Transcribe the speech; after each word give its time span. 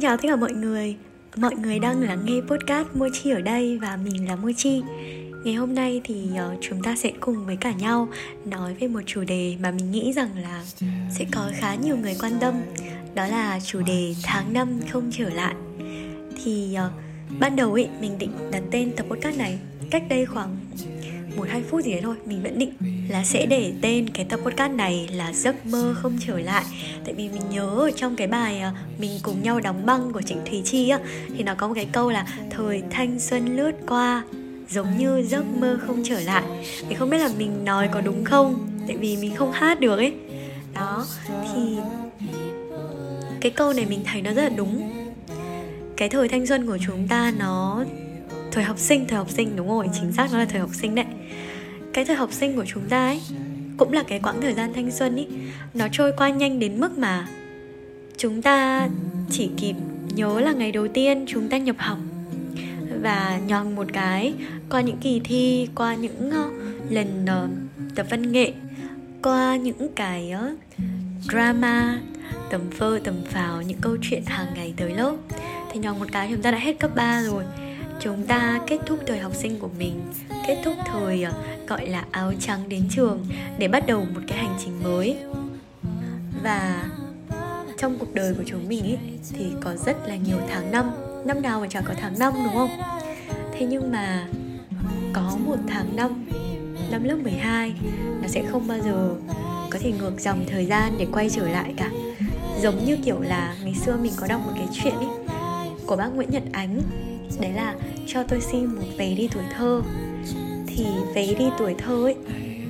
Xin 0.00 0.08
chào 0.08 0.16
tất 0.16 0.28
cả 0.28 0.36
mọi 0.36 0.52
người. 0.52 0.96
Mọi 1.36 1.54
người 1.54 1.78
đang 1.78 2.02
lắng 2.02 2.22
nghe 2.24 2.40
podcast 2.48 2.88
Mochi 2.94 3.30
ở 3.30 3.40
đây 3.40 3.78
và 3.78 3.98
mình 4.04 4.28
là 4.28 4.36
Mochi 4.36 4.82
Ngày 5.44 5.54
hôm 5.54 5.74
nay 5.74 6.00
thì 6.04 6.28
ờ, 6.36 6.56
chúng 6.60 6.82
ta 6.82 6.96
sẽ 6.96 7.12
cùng 7.20 7.46
với 7.46 7.56
cả 7.56 7.72
nhau 7.72 8.08
nói 8.44 8.74
về 8.74 8.88
một 8.88 9.00
chủ 9.06 9.24
đề 9.24 9.56
mà 9.62 9.70
mình 9.70 9.90
nghĩ 9.90 10.12
rằng 10.12 10.28
là 10.42 10.64
sẽ 11.10 11.24
có 11.32 11.50
khá 11.54 11.74
nhiều 11.74 11.96
người 11.96 12.16
quan 12.20 12.32
tâm. 12.40 12.54
Đó 13.14 13.26
là 13.26 13.60
chủ 13.60 13.80
đề 13.86 14.14
tháng 14.22 14.52
năm 14.52 14.68
không 14.90 15.10
trở 15.12 15.28
lại. 15.28 15.54
Thì 16.44 16.74
ờ, 16.74 16.90
ban 17.40 17.56
đầu 17.56 17.72
ấy, 17.72 17.88
mình 18.00 18.18
định 18.18 18.32
đặt 18.52 18.62
tên 18.70 18.92
tập 18.96 19.06
podcast 19.10 19.38
này 19.38 19.58
cách 19.90 20.02
đây 20.08 20.26
khoảng 20.26 20.56
một 21.36 21.46
hai 21.48 21.62
phút 21.62 21.84
gì 21.84 21.92
đấy 21.92 22.00
thôi, 22.02 22.16
mình 22.24 22.42
vẫn 22.42 22.58
định 22.58 22.72
là 23.08 23.24
sẽ 23.24 23.46
để 23.46 23.72
tên 23.82 24.08
cái 24.08 24.24
tập 24.24 24.40
podcast 24.44 24.72
này 24.72 25.08
là 25.12 25.32
giấc 25.32 25.66
mơ 25.66 25.94
không 25.96 26.18
trở 26.26 26.38
lại. 26.38 26.64
Tại 27.04 27.14
vì 27.14 27.28
mình 27.28 27.42
nhớ 27.50 27.66
ở 27.66 27.90
trong 27.96 28.16
cái 28.16 28.26
bài 28.26 28.60
à, 28.60 28.72
mình 28.98 29.10
cùng 29.22 29.42
nhau 29.42 29.60
đóng 29.60 29.86
băng 29.86 30.12
của 30.12 30.22
trịnh 30.22 30.38
thùy 30.50 30.62
chi 30.64 30.88
á, 30.88 30.98
thì 31.36 31.42
nó 31.42 31.54
có 31.54 31.68
một 31.68 31.74
cái 31.74 31.86
câu 31.92 32.10
là 32.10 32.26
thời 32.50 32.82
thanh 32.90 33.20
xuân 33.20 33.56
lướt 33.56 33.72
qua, 33.86 34.22
giống 34.70 34.98
như 34.98 35.22
giấc 35.22 35.44
mơ 35.60 35.78
không 35.86 36.02
trở 36.04 36.20
lại. 36.20 36.42
Thì 36.88 36.94
không 36.94 37.10
biết 37.10 37.18
là 37.18 37.30
mình 37.38 37.64
nói 37.64 37.88
có 37.92 38.00
đúng 38.00 38.24
không? 38.24 38.68
Tại 38.86 38.96
vì 38.96 39.16
mình 39.16 39.34
không 39.34 39.52
hát 39.52 39.80
được 39.80 39.96
ấy. 39.96 40.12
Đó, 40.74 41.06
thì 41.54 41.76
cái 43.40 43.52
câu 43.52 43.72
này 43.72 43.86
mình 43.86 44.00
thấy 44.04 44.22
nó 44.22 44.32
rất 44.32 44.42
là 44.42 44.48
đúng. 44.48 44.92
Cái 45.96 46.08
thời 46.08 46.28
thanh 46.28 46.46
xuân 46.46 46.66
của 46.66 46.78
chúng 46.86 47.08
ta 47.08 47.32
nó 47.38 47.84
thời 48.52 48.64
học 48.64 48.78
sinh 48.78 49.06
thời 49.08 49.18
học 49.18 49.30
sinh 49.30 49.56
đúng 49.56 49.68
rồi 49.68 49.86
chính 50.00 50.12
xác 50.12 50.32
nó 50.32 50.38
là 50.38 50.44
thời 50.44 50.60
học 50.60 50.70
sinh 50.72 50.94
đấy. 50.94 51.06
Cái 51.92 52.04
thời 52.04 52.16
học 52.16 52.32
sinh 52.32 52.56
của 52.56 52.64
chúng 52.66 52.88
ta 52.88 53.06
ấy 53.06 53.20
cũng 53.76 53.92
là 53.92 54.02
cái 54.02 54.20
quãng 54.22 54.40
thời 54.40 54.54
gian 54.54 54.72
thanh 54.72 54.90
xuân 54.90 55.16
ấy 55.16 55.28
nó 55.74 55.86
trôi 55.92 56.12
qua 56.16 56.30
nhanh 56.30 56.58
đến 56.58 56.80
mức 56.80 56.98
mà 56.98 57.28
chúng 58.16 58.42
ta 58.42 58.88
chỉ 59.30 59.50
kịp 59.56 59.74
nhớ 60.14 60.40
là 60.40 60.52
ngày 60.52 60.72
đầu 60.72 60.88
tiên 60.88 61.24
chúng 61.28 61.48
ta 61.48 61.58
nhập 61.58 61.76
học 61.78 61.98
và 63.02 63.40
nhòn 63.46 63.74
một 63.74 63.86
cái 63.92 64.34
qua 64.70 64.80
những 64.80 64.96
kỳ 64.96 65.20
thi 65.24 65.68
qua 65.74 65.94
những 65.94 66.28
uh, 66.28 66.52
lần 66.90 67.24
uh, 67.24 67.50
tập 67.94 68.06
văn 68.10 68.32
nghệ 68.32 68.52
qua 69.22 69.56
những 69.56 69.88
cái 69.94 70.32
uh, 70.46 70.58
drama 71.30 72.00
tầm 72.50 72.60
phơ 72.70 73.00
tầm 73.04 73.14
phào 73.24 73.62
những 73.62 73.78
câu 73.80 73.96
chuyện 74.02 74.22
hàng 74.26 74.46
ngày 74.54 74.74
tới 74.76 74.94
lớp. 74.94 75.16
Thì 75.72 75.80
nhòn 75.80 75.98
một 75.98 76.06
cái 76.12 76.28
chúng 76.30 76.42
ta 76.42 76.50
đã 76.50 76.58
hết 76.58 76.78
cấp 76.78 76.90
3 76.94 77.22
rồi 77.22 77.44
chúng 78.00 78.26
ta 78.26 78.60
kết 78.66 78.78
thúc 78.86 78.98
thời 79.06 79.18
học 79.18 79.34
sinh 79.34 79.58
của 79.58 79.68
mình 79.78 80.00
kết 80.46 80.60
thúc 80.64 80.74
thời 80.86 81.22
ờ, 81.22 81.32
gọi 81.66 81.86
là 81.86 82.04
áo 82.10 82.32
trắng 82.40 82.68
đến 82.68 82.82
trường 82.90 83.26
để 83.58 83.68
bắt 83.68 83.86
đầu 83.86 84.06
một 84.14 84.20
cái 84.28 84.38
hành 84.38 84.56
trình 84.64 84.82
mới. 84.82 85.16
Và 86.42 86.88
trong 87.78 87.98
cuộc 87.98 88.14
đời 88.14 88.34
của 88.34 88.42
chúng 88.46 88.68
mình 88.68 88.84
ý, 88.84 88.96
thì 89.32 89.44
có 89.60 89.76
rất 89.76 89.96
là 90.06 90.16
nhiều 90.16 90.36
tháng 90.48 90.70
năm 90.70 90.90
năm 91.24 91.42
nào 91.42 91.60
mà 91.60 91.66
chẳng 91.70 91.84
có 91.86 91.94
tháng 92.00 92.18
năm 92.18 92.32
đúng 92.44 92.54
không? 92.54 92.70
Thế 93.52 93.66
nhưng 93.66 93.92
mà 93.92 94.26
có 95.12 95.36
một 95.46 95.56
tháng 95.68 95.96
năm 95.96 96.26
năm 96.90 97.04
lớp 97.04 97.16
12 97.22 97.74
nó 98.22 98.28
sẽ 98.28 98.42
không 98.50 98.68
bao 98.68 98.78
giờ 98.78 99.14
có 99.70 99.78
thể 99.78 99.92
ngược 99.92 100.20
dòng 100.20 100.44
thời 100.48 100.66
gian 100.66 100.92
để 100.98 101.06
quay 101.12 101.30
trở 101.30 101.48
lại 101.48 101.74
cả. 101.76 101.90
Giống 102.60 102.84
như 102.84 102.96
kiểu 103.04 103.20
là 103.20 103.56
ngày 103.62 103.74
xưa 103.74 103.96
mình 103.96 104.12
có 104.16 104.26
đọc 104.26 104.40
một 104.46 104.52
cái 104.56 104.68
chuyện 104.72 104.94
ý 105.00 105.06
của 105.86 105.96
bác 105.96 106.08
Nguyễn 106.14 106.30
Nhật 106.30 106.42
Ánh 106.52 106.80
đấy 107.40 107.52
là 107.52 107.74
cho 108.06 108.22
tôi 108.22 108.40
xin 108.40 108.64
một 108.64 108.82
vé 108.96 109.14
đi 109.14 109.28
tuổi 109.34 109.44
thơ. 109.56 109.82
Thì 110.66 110.86
vé 111.14 111.26
đi 111.26 111.44
tuổi 111.58 111.74
thơ 111.78 112.04
ấy, 112.04 112.16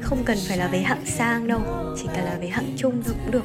không 0.01 0.19
cần 0.25 0.39
phải 0.49 0.59
là 0.59 0.69
vé 0.69 0.79
hạng 0.83 1.07
sang 1.07 1.49
đâu, 1.49 1.61
chỉ 1.99 2.09
cần 2.15 2.25
là 2.25 2.37
vé 2.41 2.47
hạng 2.47 2.73
chung 2.77 3.03
thôi 3.05 3.15
cũng 3.23 3.31
được. 3.31 3.45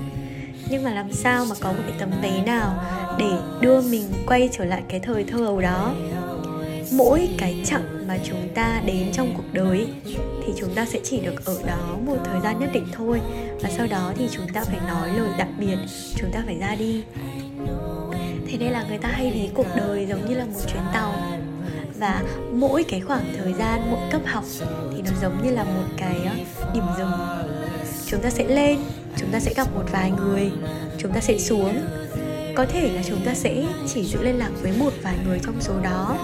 Nhưng 0.70 0.84
mà 0.84 0.94
làm 0.94 1.14
sao 1.14 1.46
mà 1.46 1.56
có 1.60 1.72
một 1.72 1.84
cái 1.88 1.96
tấm 2.00 2.12
vé 2.22 2.44
nào 2.46 2.84
để 3.20 3.32
đưa 3.62 3.82
mình 3.82 4.04
quay 4.28 4.50
trở 4.52 4.66
lại 4.66 4.82
cái 4.90 5.00
thời 5.00 5.24
thơ 5.24 5.46
ấu 5.46 5.62
đó? 5.62 5.96
Mỗi 6.92 7.30
cái 7.38 7.62
chặng 7.66 8.08
mà 8.08 8.18
chúng 8.24 8.50
ta 8.56 8.82
đến 8.86 9.12
trong 9.14 9.34
cuộc 9.38 9.54
đời 9.54 9.88
thì 10.46 10.54
chúng 10.58 10.74
ta 10.76 10.86
sẽ 10.86 11.00
chỉ 11.04 11.20
được 11.20 11.46
ở 11.46 11.58
đó 11.68 11.98
một 12.06 12.18
thời 12.26 12.42
gian 12.44 12.60
nhất 12.60 12.70
định 12.74 12.86
thôi. 12.92 13.22
Và 13.62 13.70
sau 13.78 13.88
đó 13.88 14.14
thì 14.18 14.28
chúng 14.32 14.48
ta 14.54 14.64
phải 14.64 14.80
nói 14.88 15.10
lời 15.18 15.30
tạm 15.38 15.48
biệt, 15.60 15.78
chúng 16.16 16.32
ta 16.32 16.44
phải 16.46 16.58
ra 16.60 16.76
đi 16.76 17.04
thế 18.58 18.66
nên 18.66 18.74
là 18.74 18.86
người 18.90 18.98
ta 18.98 19.10
hay 19.10 19.32
ví 19.32 19.50
cuộc 19.54 19.66
đời 19.76 20.06
giống 20.10 20.30
như 20.30 20.36
là 20.36 20.46
một 20.46 20.60
chuyến 20.68 20.84
tàu. 20.94 21.14
Và 22.00 22.24
mỗi 22.52 22.84
cái 22.84 23.02
khoảng 23.02 23.34
thời 23.38 23.54
gian, 23.54 23.92
mỗi 23.92 24.00
cấp 24.12 24.22
học 24.26 24.44
thì 24.96 25.02
nó 25.02 25.12
giống 25.22 25.44
như 25.44 25.52
là 25.52 25.64
một 25.64 25.84
cái 25.98 26.16
ờ, 26.26 26.66
điểm 26.74 26.84
dừng. 26.98 27.12
Chúng 28.08 28.22
ta 28.22 28.30
sẽ 28.30 28.44
lên, 28.48 28.80
chúng 29.18 29.30
ta 29.32 29.40
sẽ 29.40 29.54
gặp 29.54 29.68
một 29.76 29.84
vài 29.92 30.12
người, 30.12 30.52
chúng 30.98 31.12
ta 31.12 31.22
sẽ 31.22 31.38
xuống. 31.38 31.80
Có 32.56 32.66
thể 32.66 32.92
là 32.92 33.02
chúng 33.04 33.26
ta 33.26 33.34
sẽ 33.34 33.66
chỉ 33.88 34.04
giữ 34.04 34.22
liên 34.24 34.38
lạc 34.38 34.52
với 34.62 34.74
một 34.80 34.94
vài 35.02 35.16
người 35.26 35.40
trong 35.46 35.62
số 35.62 35.74
đó. 35.84 36.18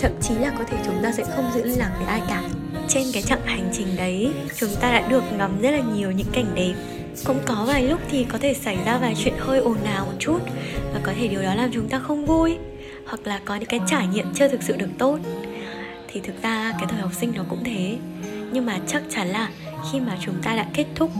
Thậm 0.00 0.12
chí 0.22 0.34
là 0.34 0.52
có 0.58 0.64
thể 0.64 0.76
chúng 0.86 1.02
ta 1.02 1.12
sẽ 1.12 1.24
không 1.36 1.50
giữ 1.54 1.62
liên 1.62 1.78
lạc 1.78 1.92
với 1.98 2.06
ai 2.06 2.22
cả. 2.28 2.42
Trên 2.88 3.04
cái 3.12 3.22
chặng 3.22 3.44
hành 3.44 3.70
trình 3.72 3.96
đấy, 3.96 4.32
chúng 4.56 4.70
ta 4.80 4.92
đã 4.92 5.08
được 5.08 5.24
ngắm 5.38 5.60
rất 5.60 5.70
là 5.70 5.80
nhiều 5.94 6.10
những 6.10 6.28
cảnh 6.32 6.54
đẹp 6.54 6.74
cũng 7.24 7.38
có 7.46 7.64
vài 7.68 7.88
lúc 7.88 8.00
thì 8.10 8.24
có 8.24 8.38
thể 8.38 8.54
xảy 8.54 8.78
ra 8.86 8.98
vài 8.98 9.14
chuyện 9.24 9.34
hơi 9.38 9.58
ồn 9.58 9.84
ào 9.84 10.06
một 10.06 10.16
chút. 10.18 10.38
Và 10.94 11.00
có 11.02 11.12
thể 11.18 11.28
điều 11.28 11.42
đó 11.42 11.54
làm 11.54 11.70
chúng 11.72 11.88
ta 11.88 11.98
không 11.98 12.26
vui. 12.26 12.56
Hoặc 13.06 13.26
là 13.26 13.40
có 13.44 13.56
những 13.56 13.68
cái 13.68 13.80
trải 13.86 14.06
nghiệm 14.06 14.26
chưa 14.34 14.48
thực 14.48 14.62
sự 14.62 14.76
được 14.76 14.88
tốt. 14.98 15.18
Thì 16.08 16.20
thực 16.20 16.42
ra 16.42 16.72
cái 16.78 16.86
thời 16.88 17.00
học 17.00 17.14
sinh 17.14 17.32
nó 17.36 17.42
cũng 17.48 17.64
thế. 17.64 17.96
Nhưng 18.52 18.66
mà 18.66 18.78
chắc 18.86 19.02
chắn 19.10 19.28
là 19.28 19.50
khi 19.92 20.00
mà 20.00 20.18
chúng 20.20 20.34
ta 20.42 20.56
đã 20.56 20.66
kết 20.74 20.86
thúc 20.94 21.10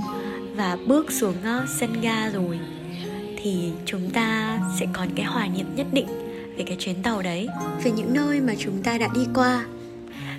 và 0.55 0.77
bước 0.87 1.12
xuống 1.12 1.35
uh, 1.41 1.69
sân 1.69 2.01
ga 2.01 2.31
rồi 2.31 2.59
thì 3.37 3.73
chúng 3.85 4.11
ta 4.11 4.59
sẽ 4.81 4.87
còn 4.93 5.09
cái 5.17 5.27
hoài 5.27 5.49
niệm 5.49 5.67
nhất 5.77 5.87
định 5.93 6.06
về 6.56 6.65
cái 6.67 6.77
chuyến 6.81 7.03
tàu 7.03 7.23
đấy. 7.23 7.49
Về 7.85 7.91
những 7.91 8.15
nơi 8.15 8.41
mà 8.41 8.55
chúng 8.59 8.83
ta 8.83 8.99
đã 8.99 9.09
đi 9.15 9.21
qua. 9.35 9.67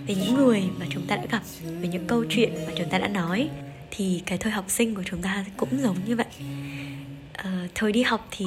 Về 0.08 0.16
những 0.16 0.36
người 0.36 0.64
mà 0.80 0.86
chúng 0.90 1.04
ta 1.08 1.16
đã 1.16 1.24
gặp 1.32 1.42
về 1.82 1.88
những 1.88 2.08
câu 2.08 2.26
chuyện 2.30 2.54
mà 2.68 2.74
chúng 2.76 2.90
ta 2.90 2.98
đã 2.98 3.08
nói 3.08 3.50
thì 3.92 4.24
cái 4.26 4.38
thời 4.38 4.52
học 4.52 4.66
sinh 4.68 4.96
của 4.96 5.04
chúng 5.06 5.22
ta 5.22 5.46
cũng 5.58 5.82
giống 5.82 5.98
như 6.06 6.16
vậy. 6.16 6.26
Uh, 7.40 7.72
thời 7.76 7.92
đi 7.92 8.04
học 8.04 8.28
thì 8.32 8.46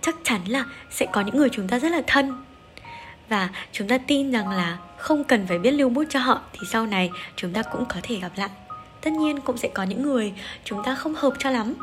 chắc 0.00 0.16
chắn 0.24 0.40
là 0.46 0.64
sẽ 0.90 1.06
có 1.12 1.20
những 1.20 1.36
người 1.36 1.48
chúng 1.52 1.68
ta 1.68 1.78
rất 1.78 1.92
là 1.92 2.02
thân. 2.06 2.44
Và 3.28 3.48
chúng 3.72 3.88
ta 3.88 3.98
tin 3.98 4.32
rằng 4.32 4.48
là 4.48 4.78
không 4.98 5.24
cần 5.24 5.46
phải 5.46 5.58
biết 5.58 5.70
lưu 5.70 5.88
bút 5.88 6.04
cho 6.08 6.18
họ 6.18 6.40
thì 6.52 6.58
sau 6.70 6.86
này 6.86 7.10
chúng 7.36 7.52
ta 7.52 7.62
cũng 7.62 7.84
có 7.84 7.96
thể 8.02 8.16
gặp 8.16 8.32
lại. 8.36 8.50
Tất 9.00 9.12
nhiên 9.12 9.40
cũng 9.40 9.56
sẽ 9.56 9.68
có 9.74 9.82
những 9.82 10.02
người 10.02 10.32
chúng 10.64 10.84
ta 10.84 10.94
không 10.94 11.14
hợp 11.14 11.32
cho 11.38 11.50
lắm. 11.50 11.74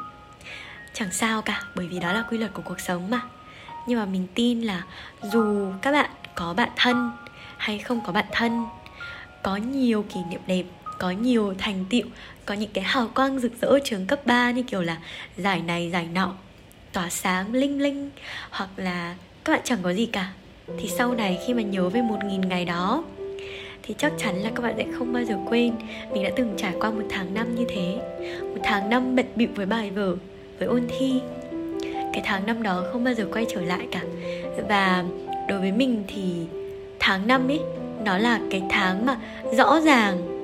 Chẳng 0.94 1.12
sao 1.12 1.42
cả 1.42 1.64
bởi 1.76 1.88
vì 1.88 2.00
đó 2.00 2.14
là 2.14 2.24
quy 2.30 2.38
luật 2.38 2.54
của 2.54 2.62
cuộc 2.66 2.80
sống 2.80 3.10
mà. 3.10 3.22
Nhưng 3.88 4.00
mà 4.00 4.06
mình 4.06 4.28
tin 4.36 4.62
là 4.62 4.84
dù 5.24 5.72
các 5.82 5.92
bạn 5.92 6.10
có 6.36 6.54
bạn 6.54 6.70
thân 6.76 7.12
hay 7.58 7.80
không 7.80 8.02
có 8.06 8.14
bạn 8.14 8.26
thân 8.32 8.66
có 9.44 9.56
nhiều 9.56 10.06
kỷ 10.14 10.20
niệm 10.30 10.42
đẹp 10.48 10.64
có 11.00 11.12
nhiều 11.12 11.54
thành 11.58 11.86
tựu, 11.90 12.04
có 12.46 12.54
những 12.54 12.70
cái 12.74 12.84
hào 12.84 13.08
quang 13.16 13.40
rực 13.40 13.52
rỡ 13.62 13.80
trường 13.84 14.06
cấp 14.06 14.26
3 14.26 14.52
như 14.52 14.64
kiểu 14.64 14.82
là 14.82 14.98
giải 15.38 15.62
này, 15.62 15.90
giải 15.92 16.08
nọ, 16.14 16.34
tỏa 16.94 17.10
sáng, 17.10 17.54
linh 17.54 17.82
linh, 17.82 18.10
hoặc 18.50 18.70
là 18.78 19.16
các 19.44 19.54
bạn 19.54 19.62
chẳng 19.64 19.80
có 19.82 19.94
gì 19.94 20.06
cả. 20.06 20.32
Thì 20.80 20.90
sau 20.98 21.14
này 21.14 21.40
khi 21.48 21.54
mà 21.54 21.62
nhớ 21.62 21.90
về 21.90 22.02
một 22.02 22.24
nghìn 22.26 22.42
ngày 22.42 22.66
đó, 22.66 23.04
thì 23.84 23.96
chắc 23.98 24.14
chắn 24.18 24.36
là 24.36 24.50
các 24.56 24.64
bạn 24.64 24.74
sẽ 24.78 24.86
không 24.98 25.14
bao 25.14 25.24
giờ 25.24 25.38
quên, 25.46 25.74
mình 26.14 26.24
đã 26.24 26.30
từng 26.36 26.54
trải 26.58 26.74
qua 26.80 26.92
một 26.92 27.04
tháng 27.10 27.34
năm 27.34 27.56
như 27.56 27.66
thế. 27.70 27.98
Một 28.42 28.62
tháng 28.64 28.90
năm 28.90 29.16
bận 29.16 29.26
bịu 29.36 29.50
với 29.56 29.66
bài 29.66 29.92
vở, 29.92 30.16
với 30.60 30.68
ôn 30.68 30.88
thi. 30.98 31.22
Cái 31.92 32.22
tháng 32.26 32.46
năm 32.46 32.64
đó 32.64 32.84
không 32.92 33.04
bao 33.04 33.14
giờ 33.14 33.28
quay 33.34 33.46
trở 33.50 33.62
lại 33.62 33.88
cả. 33.92 34.02
Và 34.70 35.04
đối 35.48 35.60
với 35.60 35.72
mình 35.72 36.04
thì 36.08 36.34
tháng 37.00 37.28
năm 37.28 37.48
ấy, 37.48 37.60
nó 38.06 38.18
là 38.18 38.40
cái 38.52 38.64
tháng 38.70 39.06
mà 39.06 39.18
rõ 39.58 39.80
ràng 39.82 40.39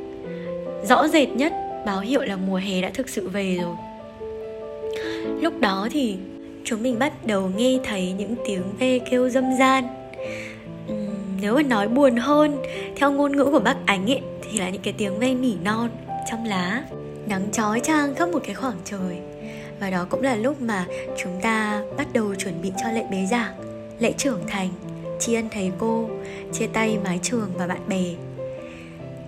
rõ 0.90 1.07
rệt 1.07 1.29
nhất 1.29 1.53
báo 1.85 2.00
hiệu 2.00 2.22
là 2.22 2.35
mùa 2.35 2.56
hè 2.56 2.81
đã 2.81 2.91
thực 2.94 3.09
sự 3.09 3.30
về 3.30 3.57
rồi. 3.62 3.75
Lúc 5.42 5.59
đó 5.59 5.88
thì 5.92 6.18
chúng 6.63 6.83
mình 6.83 7.00
bắt 7.00 7.25
đầu 7.25 7.51
nghe 7.56 7.80
thấy 7.83 8.12
những 8.12 8.36
tiếng 8.48 8.63
ve 8.80 9.00
kêu 9.00 9.30
dâm 9.30 9.45
gian 9.59 9.83
uhm, 10.92 11.15
nếu 11.42 11.56
mà 11.56 11.62
nói 11.62 11.88
buồn 11.88 12.15
hơn 12.15 12.57
theo 12.95 13.12
ngôn 13.12 13.38
ngữ 13.38 13.45
của 13.45 13.59
bác 13.59 13.77
ánh 13.86 14.12
ấy 14.12 14.21
thì 14.44 14.59
là 14.59 14.69
những 14.69 14.81
cái 14.81 14.94
tiếng 14.98 15.19
ve 15.19 15.33
nỉ 15.33 15.54
non 15.63 15.89
trong 16.31 16.45
lá 16.45 16.83
nắng 17.27 17.51
chói 17.51 17.80
chang 17.80 18.15
khắp 18.15 18.30
một 18.30 18.39
cái 18.45 18.56
khoảng 18.56 18.77
trời. 18.86 19.18
Và 19.80 19.89
đó 19.89 20.06
cũng 20.09 20.21
là 20.21 20.36
lúc 20.36 20.62
mà 20.62 20.86
chúng 21.18 21.42
ta 21.42 21.81
bắt 21.98 22.07
đầu 22.13 22.36
chuẩn 22.36 22.62
bị 22.62 22.71
cho 22.83 22.92
lễ 22.92 23.06
bế 23.12 23.25
giảng 23.31 23.54
lễ 24.00 24.13
trưởng 24.18 24.39
thành 24.48 24.69
tri 25.19 25.33
ân 25.33 25.50
thầy 25.51 25.71
cô 25.80 26.09
chia 26.54 26.68
tay 26.68 26.98
mái 27.04 27.19
trường 27.24 27.50
và 27.57 27.68
bạn 27.68 27.81
bè 27.88 28.04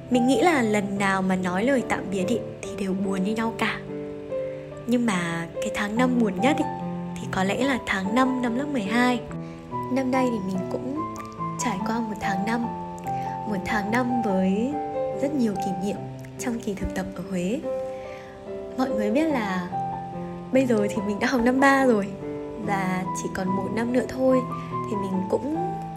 mình 0.10 0.28
nghĩ 0.28 0.42
là 0.42 0.62
lần 0.62 0.98
nào 0.98 1.22
mà 1.22 1.36
nói 1.36 1.64
lời 1.64 1.84
tạm 1.90 2.04
biệt 2.12 2.28
ý, 2.28 2.38
thì 2.62 2.70
đều 2.80 2.94
buồn 3.06 3.24
như 3.24 3.36
nhau 3.36 3.54
cả. 3.58 3.80
Nhưng 4.88 5.06
mà 5.06 5.48
cái 5.56 5.72
tháng 5.76 5.96
năm 5.98 6.20
buồn 6.20 6.42
nhất 6.42 6.58
ý, 6.58 6.66
thì 7.22 7.28
có 7.32 7.44
lẽ 7.44 7.64
là 7.64 7.80
tháng 7.86 8.16
5 8.16 8.42
năm 8.42 8.58
lớp 8.58 8.66
12 8.74 9.20
Năm 9.92 10.12
nay 10.12 10.28
thì 10.32 10.40
mình 10.48 10.58
cũng 10.72 11.02
trải 11.60 11.78
qua 11.88 12.00
một 12.00 12.16
tháng 12.22 12.46
năm. 12.46 12.66
Một 13.50 13.58
tháng 13.66 13.92
năm 13.92 14.22
với 14.26 14.74
rất 15.22 15.34
nhiều 15.34 15.54
kỷ 15.56 15.88
niệm 15.88 15.98
trong 16.40 16.60
kỳ 16.60 16.74
thực 16.74 16.96
tập 16.96 17.06
ở 17.16 17.24
Huế. 17.30 17.60
Mọi 18.78 18.90
người 18.90 19.12
biết 19.12 19.26
là 19.26 19.68
bây 20.52 20.66
giờ 20.66 20.88
thì 20.90 20.96
mình 21.08 21.20
đã 21.20 21.28
học 21.28 21.42
năm 21.42 21.60
3 21.60 21.86
rồi 21.86 22.08
và 22.66 23.04
chỉ 23.24 23.30
còn 23.36 23.48
một 23.48 23.70
năm 23.76 23.94
nữa 23.94 24.06
thôi 24.08 24.40
thì 24.90 24.96
mình 24.96 25.22
cũng 25.30 25.56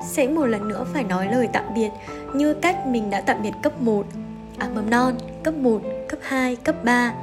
sẽ 0.09 0.27
một 0.27 0.47
lần 0.47 0.69
nữa 0.69 0.87
phải 0.93 1.05
nói 1.05 1.29
lời 1.33 1.49
tạm 1.53 1.65
biệt 1.75 1.91
như 2.35 2.55
cách 2.55 2.87
mình 2.87 3.11
đã 3.11 3.21
tạm 3.21 3.43
biệt 3.43 3.53
cấp 3.63 3.81
1 3.81 4.07
à 4.59 4.69
mầm 4.75 4.91
non, 4.91 5.15
cấp 5.43 5.55
1, 5.55 5.83
cấp 6.09 6.19
2, 6.23 6.57
cấp 6.57 6.85
3 6.85 7.15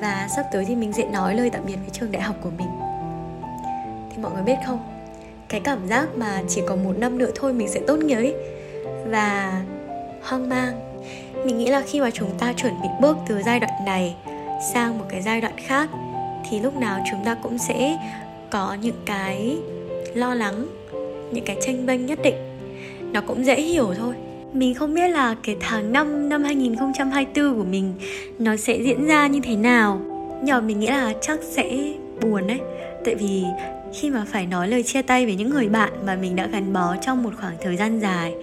và 0.00 0.28
sắp 0.36 0.46
tới 0.52 0.64
thì 0.64 0.74
mình 0.74 0.92
sẽ 0.92 1.04
nói 1.04 1.34
lời 1.34 1.50
tạm 1.50 1.62
biệt 1.66 1.76
với 1.76 1.90
trường 1.92 2.12
đại 2.12 2.22
học 2.22 2.36
của 2.42 2.50
mình. 2.58 2.68
Thì 4.10 4.22
mọi 4.22 4.32
người 4.32 4.42
biết 4.42 4.56
không? 4.66 4.78
Cái 5.48 5.60
cảm 5.60 5.88
giác 5.88 6.08
mà 6.16 6.42
chỉ 6.48 6.62
còn 6.68 6.84
một 6.84 6.98
năm 6.98 7.18
nữa 7.18 7.30
thôi 7.34 7.52
mình 7.52 7.68
sẽ 7.68 7.80
tốt 7.86 7.96
nghiệp 7.96 8.14
ấy 8.14 8.34
và 9.06 9.62
hoang 10.22 10.48
mang. 10.48 11.00
Mình 11.44 11.58
nghĩ 11.58 11.66
là 11.66 11.82
khi 11.86 12.00
mà 12.00 12.10
chúng 12.10 12.38
ta 12.38 12.52
chuẩn 12.52 12.82
bị 12.82 12.88
bước 13.00 13.16
từ 13.28 13.42
giai 13.42 13.60
đoạn 13.60 13.84
này 13.84 14.16
sang 14.72 14.98
một 14.98 15.04
cái 15.08 15.22
giai 15.22 15.40
đoạn 15.40 15.54
khác 15.56 15.90
thì 16.50 16.60
lúc 16.60 16.76
nào 16.76 17.00
chúng 17.10 17.24
ta 17.24 17.36
cũng 17.42 17.58
sẽ 17.58 17.98
có 18.50 18.76
những 18.80 19.02
cái 19.06 19.58
lo 20.14 20.34
lắng 20.34 20.66
những 21.32 21.44
cái 21.44 21.56
tranh 21.60 21.86
bênh 21.86 22.06
nhất 22.06 22.18
định. 22.22 22.34
Nó 23.12 23.20
cũng 23.20 23.44
dễ 23.44 23.60
hiểu 23.60 23.94
thôi. 23.98 24.14
Mình 24.52 24.74
không 24.74 24.94
biết 24.94 25.08
là 25.08 25.36
cái 25.42 25.56
tháng 25.60 25.92
5 25.92 26.28
năm 26.28 26.42
2024 26.44 27.58
của 27.58 27.64
mình, 27.64 27.94
nó 28.38 28.56
sẽ 28.56 28.78
diễn 28.82 29.06
ra 29.06 29.26
như 29.26 29.40
thế 29.40 29.56
nào. 29.56 30.00
Nhưng 30.42 30.54
mà 30.54 30.60
mình 30.60 30.80
nghĩ 30.80 30.86
là 30.86 31.14
chắc 31.20 31.38
sẽ 31.42 31.94
buồn 32.20 32.46
đấy. 32.46 32.60
Tại 33.04 33.14
vì 33.14 33.42
khi 33.94 34.10
mà 34.10 34.24
phải 34.28 34.46
nói 34.46 34.68
lời 34.68 34.82
chia 34.82 35.02
tay 35.02 35.26
với 35.26 35.34
những 35.34 35.50
người 35.50 35.68
bạn 35.68 35.92
mà 36.06 36.16
mình 36.16 36.36
đã 36.36 36.46
gắn 36.46 36.72
bó 36.72 36.96
trong 37.00 37.22
một 37.22 37.30
khoảng 37.40 37.54
thời 37.60 37.76
gian 37.76 38.00
dài, 38.00 38.34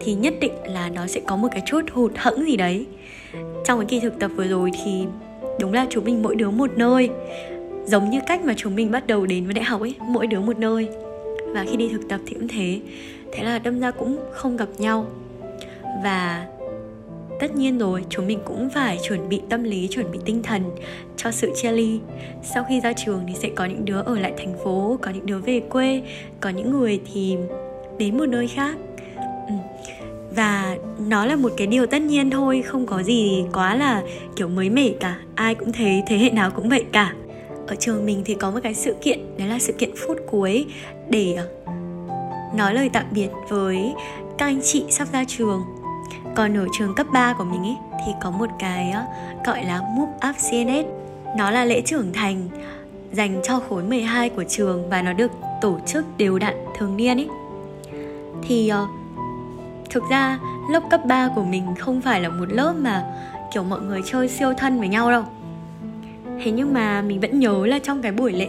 thì 0.00 0.14
nhất 0.14 0.34
định 0.40 0.52
là 0.66 0.88
nó 0.88 1.06
sẽ 1.06 1.20
có 1.26 1.36
một 1.36 1.48
cái 1.52 1.62
chút 1.66 1.80
hụt 1.92 2.12
hẫng 2.16 2.44
gì 2.46 2.56
đấy. 2.56 2.86
Trong 3.64 3.78
cái 3.78 3.86
kỳ 3.88 4.00
thực 4.00 4.18
tập 4.18 4.30
vừa 4.36 4.46
rồi 4.46 4.70
thì 4.84 5.04
đúng 5.60 5.72
là 5.72 5.86
chúng 5.90 6.04
mình 6.04 6.22
mỗi 6.22 6.34
đứa 6.34 6.50
một 6.50 6.70
nơi. 6.76 7.10
Giống 7.86 8.10
như 8.10 8.20
cách 8.26 8.44
mà 8.44 8.54
chúng 8.56 8.74
mình 8.74 8.90
bắt 8.90 9.06
đầu 9.06 9.26
đến 9.26 9.44
với 9.44 9.54
đại 9.54 9.64
học 9.64 9.80
ấy, 9.80 9.94
mỗi 10.00 10.26
đứa 10.26 10.40
một 10.40 10.58
nơi 10.58 10.88
và 11.54 11.64
khi 11.70 11.76
đi 11.76 11.88
thực 11.88 12.08
tập 12.08 12.20
thì 12.26 12.34
cũng 12.34 12.48
thế. 12.48 12.80
Thế 13.32 13.44
là 13.44 13.58
đâm 13.58 13.80
ra 13.80 13.90
cũng 13.90 14.18
không 14.32 14.56
gặp 14.56 14.68
nhau. 14.78 15.06
Và 16.04 16.46
tất 17.40 17.56
nhiên 17.56 17.78
rồi, 17.78 18.04
chúng 18.08 18.26
mình 18.26 18.38
cũng 18.44 18.70
phải 18.70 18.98
chuẩn 19.02 19.28
bị 19.28 19.40
tâm 19.48 19.62
lý, 19.62 19.88
chuẩn 19.90 20.12
bị 20.12 20.18
tinh 20.24 20.42
thần 20.42 20.62
cho 21.16 21.30
sự 21.30 21.52
chia 21.56 21.72
ly. 21.72 22.00
Sau 22.42 22.64
khi 22.68 22.80
ra 22.80 22.92
trường 22.92 23.24
thì 23.28 23.34
sẽ 23.34 23.48
có 23.54 23.64
những 23.64 23.84
đứa 23.84 24.00
ở 24.00 24.18
lại 24.18 24.32
thành 24.38 24.54
phố, 24.64 24.98
có 25.02 25.10
những 25.10 25.26
đứa 25.26 25.38
về 25.38 25.60
quê, 25.60 26.02
có 26.40 26.50
những 26.50 26.70
người 26.70 27.00
thì 27.12 27.36
đến 27.98 28.18
một 28.18 28.26
nơi 28.26 28.48
khác. 28.48 28.76
Ừ. 29.48 29.54
Và 30.36 30.76
nó 30.98 31.26
là 31.26 31.36
một 31.36 31.52
cái 31.56 31.66
điều 31.66 31.86
tất 31.86 32.02
nhiên 32.02 32.30
thôi, 32.30 32.62
không 32.62 32.86
có 32.86 33.02
gì 33.02 33.44
quá 33.52 33.74
là 33.74 34.02
kiểu 34.36 34.48
mới 34.48 34.70
mẻ 34.70 34.88
cả. 35.00 35.18
Ai 35.34 35.54
cũng 35.54 35.72
thế 35.72 36.02
thế 36.06 36.18
hệ 36.18 36.30
nào 36.30 36.50
cũng 36.50 36.68
vậy 36.68 36.84
cả. 36.92 37.14
Ở 37.66 37.74
trường 37.74 38.06
mình 38.06 38.22
thì 38.24 38.34
có 38.34 38.50
một 38.50 38.60
cái 38.62 38.74
sự 38.74 38.94
kiện, 39.02 39.36
đấy 39.38 39.48
là 39.48 39.58
sự 39.58 39.72
kiện 39.72 39.90
phút 39.96 40.18
cuối 40.26 40.66
để 41.10 41.34
ờ, 41.34 41.72
nói 42.54 42.74
lời 42.74 42.90
tạm 42.92 43.04
biệt 43.10 43.28
với 43.48 43.94
các 44.38 44.46
anh 44.46 44.60
chị 44.62 44.84
sắp 44.90 45.08
ra 45.12 45.24
trường. 45.28 45.64
Còn 46.34 46.56
ở 46.56 46.66
trường 46.78 46.94
cấp 46.94 47.06
3 47.12 47.34
của 47.38 47.44
mình 47.44 47.62
ấy 47.62 47.76
thì 48.06 48.12
có 48.22 48.30
một 48.30 48.48
cái 48.58 48.90
ờ, 48.90 49.02
gọi 49.46 49.64
là 49.64 49.80
Move 49.80 50.12
Up 50.28 50.36
CNS 50.50 50.86
nó 51.36 51.50
là 51.50 51.64
lễ 51.64 51.82
trưởng 51.86 52.12
thành 52.12 52.48
dành 53.12 53.40
cho 53.42 53.60
khối 53.68 53.82
12 53.82 54.28
của 54.28 54.44
trường 54.44 54.88
và 54.90 55.02
nó 55.02 55.12
được 55.12 55.30
tổ 55.60 55.78
chức 55.86 56.04
đều 56.18 56.38
đặn 56.38 56.54
thường 56.78 56.96
niên 56.96 57.16
ấy 57.16 57.28
thì 58.48 58.72
uh, 58.82 58.88
thực 59.90 60.02
ra 60.10 60.38
lớp 60.70 60.82
cấp 60.90 61.00
3 61.04 61.28
của 61.34 61.44
mình 61.44 61.74
không 61.78 62.00
phải 62.00 62.20
là 62.20 62.28
một 62.28 62.52
lớp 62.52 62.74
mà 62.78 63.04
kiểu 63.54 63.62
mọi 63.62 63.80
người 63.80 64.02
chơi 64.06 64.28
siêu 64.28 64.54
thân 64.56 64.78
với 64.78 64.88
nhau 64.88 65.10
đâu. 65.10 65.22
Thế 66.44 66.50
nhưng 66.50 66.74
mà 66.74 67.02
mình 67.02 67.20
vẫn 67.20 67.38
nhớ 67.40 67.66
là 67.66 67.78
trong 67.78 68.02
cái 68.02 68.12
buổi 68.12 68.32
lễ 68.32 68.48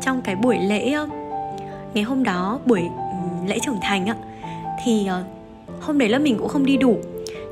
trong 0.00 0.22
cái 0.22 0.36
buổi 0.36 0.58
lễ 0.58 0.96
ngày 1.94 2.04
hôm 2.04 2.22
đó 2.22 2.60
buổi 2.66 2.80
ừ, 2.80 3.46
lễ 3.46 3.58
trưởng 3.64 3.78
thành 3.82 4.06
á 4.06 4.14
thì 4.84 5.06
ờ, 5.06 5.24
hôm 5.80 5.98
đấy 5.98 6.08
là 6.08 6.18
mình 6.18 6.38
cũng 6.38 6.48
không 6.48 6.66
đi 6.66 6.76
đủ. 6.76 6.98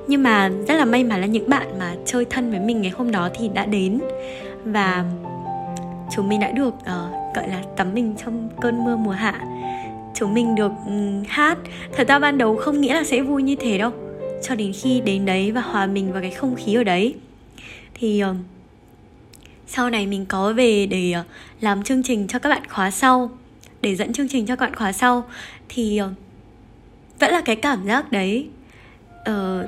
Nhưng 0.09 0.23
mà 0.23 0.51
rất 0.69 0.75
là 0.75 0.85
may 0.85 1.05
mắn 1.05 1.21
là 1.21 1.27
những 1.27 1.49
bạn 1.49 1.79
mà 1.79 1.95
chơi 2.07 2.25
thân 2.25 2.51
với 2.51 2.61
mình 2.61 2.83
ngày 2.83 2.91
hôm 2.91 3.11
đó 3.11 3.29
thì 3.35 3.49
đã 3.49 3.67
đến. 3.67 4.01
Và 4.65 5.05
chúng 6.17 6.29
mình 6.29 6.41
đã 6.41 6.51
được 6.51 6.75
uh, 6.75 7.35
gọi 7.35 7.49
là 7.49 7.63
tắm 7.77 7.95
mình 7.95 8.15
trong 8.25 8.49
cơn 8.61 8.85
mưa 8.85 8.97
mùa 8.97 9.11
hạ. 9.11 9.41
Chúng 10.15 10.35
mình 10.35 10.55
được 10.55 10.73
um, 10.87 11.23
hát. 11.29 11.59
Thật 11.93 12.09
ra 12.09 12.19
ban 12.19 12.39
đầu 12.39 12.57
không 12.57 12.81
nghĩ 12.81 12.89
là 12.89 13.05
sẽ 13.05 13.21
vui 13.21 13.43
như 13.43 13.57
thế 13.57 13.79
đâu. 13.79 13.91
Cho 14.43 14.55
đến 14.55 14.73
khi 14.73 15.01
đến 15.01 15.27
đấy 15.27 15.53
và 15.53 15.61
hòa 15.61 15.87
mình 15.87 16.13
vào 16.13 16.23
cái 16.23 16.31
không 16.31 16.55
khí 16.55 16.75
ở 16.75 16.85
đấy. 16.85 17.15
Thì 17.95 18.23
uh, 18.31 18.37
sau 19.67 19.91
này 19.91 20.07
mình 20.07 20.27
có 20.27 20.53
về 20.53 20.87
để 20.87 21.15
uh, 21.21 21.27
làm 21.61 21.83
chương 21.83 22.03
trình 22.03 22.27
cho 22.29 22.39
các 22.39 22.49
bạn 22.49 22.63
khóa 22.69 22.91
sau 22.91 23.31
để 23.81 23.97
dẫn 23.97 24.13
chương 24.13 24.29
trình 24.29 24.47
cho 24.47 24.57
các 24.57 24.67
bạn 24.67 24.77
khóa 24.77 24.93
sau. 24.93 25.25
Thì 25.69 25.97
ờ, 25.97 26.13
vẫn 27.19 27.33
là 27.33 27.41
cái 27.45 27.57
cảm 27.57 27.87
giác 27.87 28.13
đấy. 28.13 28.49
Uh, 29.21 29.67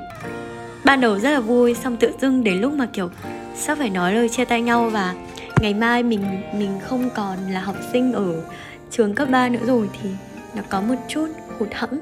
ban 0.83 1.01
đầu 1.01 1.19
rất 1.19 1.31
là 1.31 1.39
vui 1.39 1.73
xong 1.73 1.97
tự 1.97 2.11
dưng 2.21 2.43
đến 2.43 2.61
lúc 2.61 2.73
mà 2.73 2.85
kiểu 2.93 3.09
sắp 3.55 3.77
phải 3.77 3.89
nói 3.89 4.13
lời 4.13 4.29
chia 4.29 4.45
tay 4.45 4.61
nhau 4.61 4.89
và 4.89 5.15
ngày 5.61 5.73
mai 5.73 6.03
mình 6.03 6.21
mình 6.57 6.79
không 6.83 7.09
còn 7.15 7.37
là 7.49 7.59
học 7.59 7.75
sinh 7.91 8.13
ở 8.13 8.43
trường 8.91 9.15
cấp 9.15 9.29
3 9.31 9.49
nữa 9.49 9.59
rồi 9.65 9.89
thì 10.01 10.09
nó 10.55 10.61
có 10.69 10.81
một 10.81 10.95
chút 11.07 11.27
hụt 11.59 11.69
hẫng. 11.73 11.99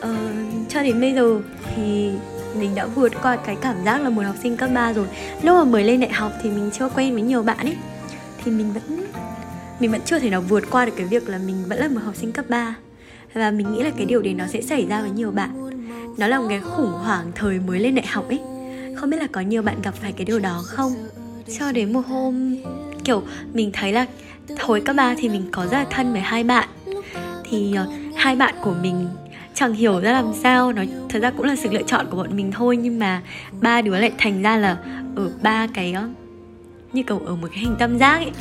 Ờ, 0.00 0.16
cho 0.68 0.82
đến 0.82 1.00
bây 1.00 1.14
giờ 1.14 1.40
thì 1.74 2.10
mình 2.56 2.74
đã 2.74 2.86
vượt 2.86 3.12
qua 3.22 3.36
cái 3.36 3.56
cảm 3.60 3.84
giác 3.84 4.02
là 4.02 4.10
một 4.10 4.22
học 4.22 4.36
sinh 4.42 4.56
cấp 4.56 4.70
3 4.74 4.92
rồi. 4.92 5.06
Lúc 5.42 5.56
mà 5.56 5.64
mới 5.64 5.84
lên 5.84 6.00
đại 6.00 6.12
học 6.12 6.32
thì 6.42 6.50
mình 6.50 6.70
chưa 6.78 6.88
quen 6.88 7.12
với 7.12 7.22
nhiều 7.22 7.42
bạn 7.42 7.58
ấy 7.58 7.76
thì 8.44 8.50
mình 8.50 8.72
vẫn 8.72 9.03
mình 9.80 9.90
vẫn 9.90 10.00
chưa 10.04 10.18
thể 10.18 10.30
nào 10.30 10.40
vượt 10.40 10.64
qua 10.70 10.84
được 10.84 10.92
cái 10.96 11.06
việc 11.06 11.28
là 11.28 11.38
mình 11.38 11.56
vẫn 11.68 11.78
là 11.78 11.88
một 11.88 12.00
học 12.04 12.16
sinh 12.16 12.32
cấp 12.32 12.44
3 12.48 12.74
và 13.34 13.50
mình 13.50 13.72
nghĩ 13.72 13.82
là 13.82 13.90
cái 13.96 14.06
điều 14.06 14.22
đấy 14.22 14.34
nó 14.34 14.46
sẽ 14.46 14.62
xảy 14.62 14.86
ra 14.86 15.00
với 15.00 15.10
nhiều 15.10 15.30
bạn. 15.30 15.50
Nó 16.18 16.26
là 16.26 16.40
một 16.40 16.46
cái 16.48 16.60
khủng 16.60 16.92
hoảng 16.92 17.32
thời 17.34 17.60
mới 17.60 17.80
lên 17.80 17.94
đại 17.94 18.06
học 18.06 18.28
ấy. 18.28 18.40
Không 18.96 19.10
biết 19.10 19.16
là 19.16 19.26
có 19.32 19.40
nhiều 19.40 19.62
bạn 19.62 19.82
gặp 19.82 19.94
phải 19.94 20.12
cái 20.12 20.24
điều 20.24 20.38
đó 20.38 20.62
không? 20.64 20.92
Cho 21.58 21.72
đến 21.72 21.92
một 21.92 22.06
hôm 22.06 22.56
kiểu 23.04 23.22
mình 23.52 23.70
thấy 23.72 23.92
là 23.92 24.06
hồi 24.60 24.80
cấp 24.80 24.96
3 24.96 25.14
thì 25.18 25.28
mình 25.28 25.48
có 25.52 25.66
rất 25.66 25.78
là 25.78 25.86
thân 25.90 26.12
với 26.12 26.20
hai 26.20 26.44
bạn. 26.44 26.68
Thì 27.50 27.74
uh, 27.82 28.16
hai 28.16 28.36
bạn 28.36 28.54
của 28.62 28.74
mình 28.82 29.08
chẳng 29.54 29.74
hiểu 29.74 30.00
ra 30.00 30.12
làm 30.12 30.32
sao 30.42 30.72
nó 30.72 30.82
thật 31.08 31.18
ra 31.18 31.30
cũng 31.30 31.46
là 31.46 31.56
sự 31.56 31.68
lựa 31.72 31.82
chọn 31.82 32.06
của 32.10 32.16
bọn 32.16 32.36
mình 32.36 32.52
thôi 32.52 32.76
nhưng 32.76 32.98
mà 32.98 33.22
ba 33.60 33.82
đứa 33.82 33.98
lại 33.98 34.12
thành 34.18 34.42
ra 34.42 34.56
là 34.56 34.76
ở 35.16 35.30
ba 35.42 35.66
cái 35.74 35.92
ờ, 35.92 36.08
như 36.92 37.02
kiểu 37.02 37.18
ở 37.18 37.36
một 37.36 37.48
cái 37.50 37.58
hình 37.58 37.76
tam 37.78 37.98
giác 37.98 38.14
ấy. 38.14 38.32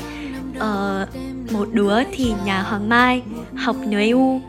Uh, 0.57 1.09
một 1.53 1.67
đứa 1.71 2.03
thì 2.11 2.33
nhà 2.45 2.61
Hoàng 2.61 2.89
Mai 2.89 3.21
học 3.55 3.75
NU 3.85 4.41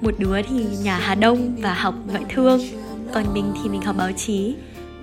một 0.00 0.14
đứa 0.18 0.42
thì 0.42 0.66
nhà 0.82 0.98
Hà 0.98 1.14
Đông 1.14 1.56
và 1.62 1.74
học 1.74 1.94
ngoại 2.10 2.22
thương. 2.28 2.60
Còn 3.12 3.24
mình 3.34 3.52
thì 3.62 3.68
mình 3.68 3.82
học 3.82 3.96
báo 3.98 4.12
chí. 4.12 4.54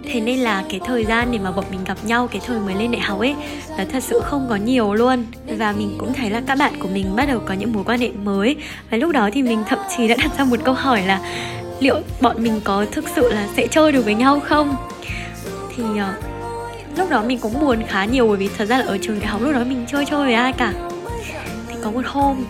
Thế 0.04 0.22
nên 0.22 0.40
là 0.40 0.64
cái 0.70 0.80
thời 0.86 1.06
gian 1.06 1.32
để 1.32 1.40
mà 1.40 1.52
bọn 1.52 1.66
mình 1.72 1.80
gặp 1.86 1.98
nhau 2.06 2.28
cái 2.28 2.42
thời 2.46 2.60
mới 2.60 2.76
lên 2.76 2.92
đại 2.92 3.02
học 3.02 3.20
ấy 3.20 3.36
nó 3.78 3.84
thật 3.92 4.04
sự 4.04 4.20
không 4.24 4.48
có 4.50 4.56
nhiều 4.56 4.94
luôn. 4.94 5.26
Và 5.58 5.72
mình 5.72 5.96
cũng 5.98 6.14
thấy 6.14 6.30
là 6.30 6.42
các 6.48 6.58
bạn 6.58 6.74
của 6.80 6.88
mình 6.94 7.16
bắt 7.16 7.26
đầu 7.26 7.40
có 7.46 7.54
những 7.54 7.74
mối 7.74 7.84
quan 7.84 8.00
hệ 8.00 8.10
mới. 8.24 8.56
Và 8.90 8.98
lúc 8.98 9.12
đó 9.12 9.30
thì 9.34 9.44
mình 9.44 9.64
thậm 9.68 9.80
chí 9.98 10.08
đã 10.08 10.16
đặt 10.16 10.32
ra 10.38 10.44
một 10.44 10.58
câu 10.64 10.74
hỏi 10.74 11.02
là 11.02 11.22
liệu 11.80 11.96
bọn 12.22 12.44
mình 12.44 12.62
có 12.64 12.86
thực 12.92 13.10
sự 13.16 13.32
là 13.34 13.48
sẽ 13.56 13.68
chơi 13.68 13.92
được 13.92 14.06
với 14.06 14.16
nhau 14.16 14.40
không? 14.40 14.76
Thì 15.76 15.84
uh, 15.84 16.98
lúc 16.98 17.10
đó 17.10 17.24
mình 17.28 17.40
cũng 17.40 17.60
buồn 17.60 17.84
khá 17.88 18.06
nhiều 18.06 18.28
bởi 18.28 18.38
vì 18.38 18.50
thật 18.58 18.66
ra 18.66 18.78
là 18.78 18.86
ở 18.86 18.98
trường 19.02 19.20
đại 19.20 19.28
học 19.28 19.42
lúc 19.42 19.54
đó 19.54 19.64
mình 19.64 19.86
chơi 19.92 20.06
chơi 20.06 20.26
với 20.26 20.34
ai 20.34 20.54
cả 20.54 20.74
có 21.82 21.92
một 21.92 22.06
hôm, 22.06 22.46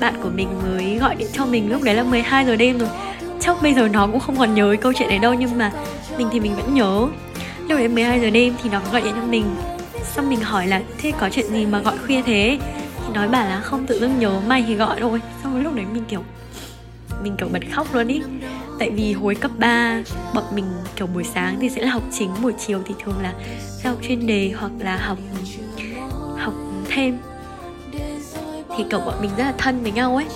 bạn 0.00 0.14
của 0.22 0.30
mình 0.34 0.48
mới 0.62 0.98
gọi 0.98 1.14
điện 1.14 1.28
cho 1.32 1.46
mình, 1.46 1.72
lúc 1.72 1.82
đấy 1.82 1.94
là 1.94 2.02
12 2.02 2.46
giờ 2.46 2.56
đêm 2.56 2.78
rồi. 2.78 2.88
Chắc 3.40 3.56
bây 3.62 3.74
giờ 3.74 3.88
nó 3.88 4.06
cũng 4.06 4.20
không 4.20 4.36
còn 4.36 4.54
nhớ 4.54 4.66
cái 4.66 4.76
câu 4.76 4.92
chuyện 4.96 5.08
đấy 5.08 5.18
đâu, 5.18 5.34
nhưng 5.34 5.58
mà 5.58 5.72
mình 6.18 6.28
thì 6.32 6.40
mình 6.40 6.56
vẫn 6.56 6.74
nhớ. 6.74 7.06
Lúc 7.58 7.78
đấy 7.78 7.88
12 7.88 8.20
giờ 8.20 8.30
đêm 8.30 8.54
thì 8.62 8.70
nó 8.70 8.80
gọi 8.92 9.02
điện 9.02 9.14
cho 9.16 9.26
mình. 9.26 9.44
Xong 10.04 10.28
mình 10.28 10.40
hỏi 10.40 10.66
là, 10.66 10.82
thế 10.98 11.12
có 11.18 11.28
chuyện 11.32 11.46
gì 11.46 11.66
mà 11.66 11.78
gọi 11.78 11.98
khuya 11.98 12.22
thế? 12.22 12.58
Thì 13.06 13.14
nói 13.14 13.28
bà 13.28 13.44
là, 13.44 13.60
không, 13.60 13.86
tự 13.86 14.00
dưng 14.00 14.18
nhớ 14.18 14.40
mày 14.46 14.64
thì 14.68 14.74
gọi 14.74 15.00
thôi. 15.00 15.20
Xong 15.42 15.54
rồi 15.54 15.62
lúc 15.64 15.74
đấy 15.74 15.84
mình 15.92 16.04
kiểu 16.08 16.24
mình 17.22 17.36
kiểu 17.38 17.48
bật 17.52 17.62
khóc 17.72 17.94
luôn 17.94 18.08
ý. 18.08 18.22
Tại 18.78 18.90
vì 18.90 19.12
hồi 19.12 19.34
cấp 19.34 19.50
3 19.58 20.02
bọn 20.34 20.44
mình 20.54 20.64
kiểu 20.96 21.06
buổi 21.06 21.24
sáng 21.24 21.56
thì 21.60 21.68
sẽ 21.70 21.82
là 21.82 21.90
học 21.90 22.02
chính, 22.12 22.30
buổi 22.42 22.52
chiều 22.66 22.82
thì 22.86 22.94
thường 23.04 23.14
là 23.22 23.32
sẽ 23.82 23.88
học 23.88 23.98
chuyên 24.08 24.26
đề 24.26 24.52
hoặc 24.56 24.72
là 24.78 24.96
học 24.96 25.18
học 26.38 26.54
thêm 26.88 27.18
thì 28.80 28.86
kiểu 28.90 29.00
bọn 29.00 29.14
mình 29.20 29.30
rất 29.36 29.44
là 29.44 29.52
thân 29.58 29.82
với 29.82 29.92
nhau 29.92 30.16
ấy. 30.16 30.26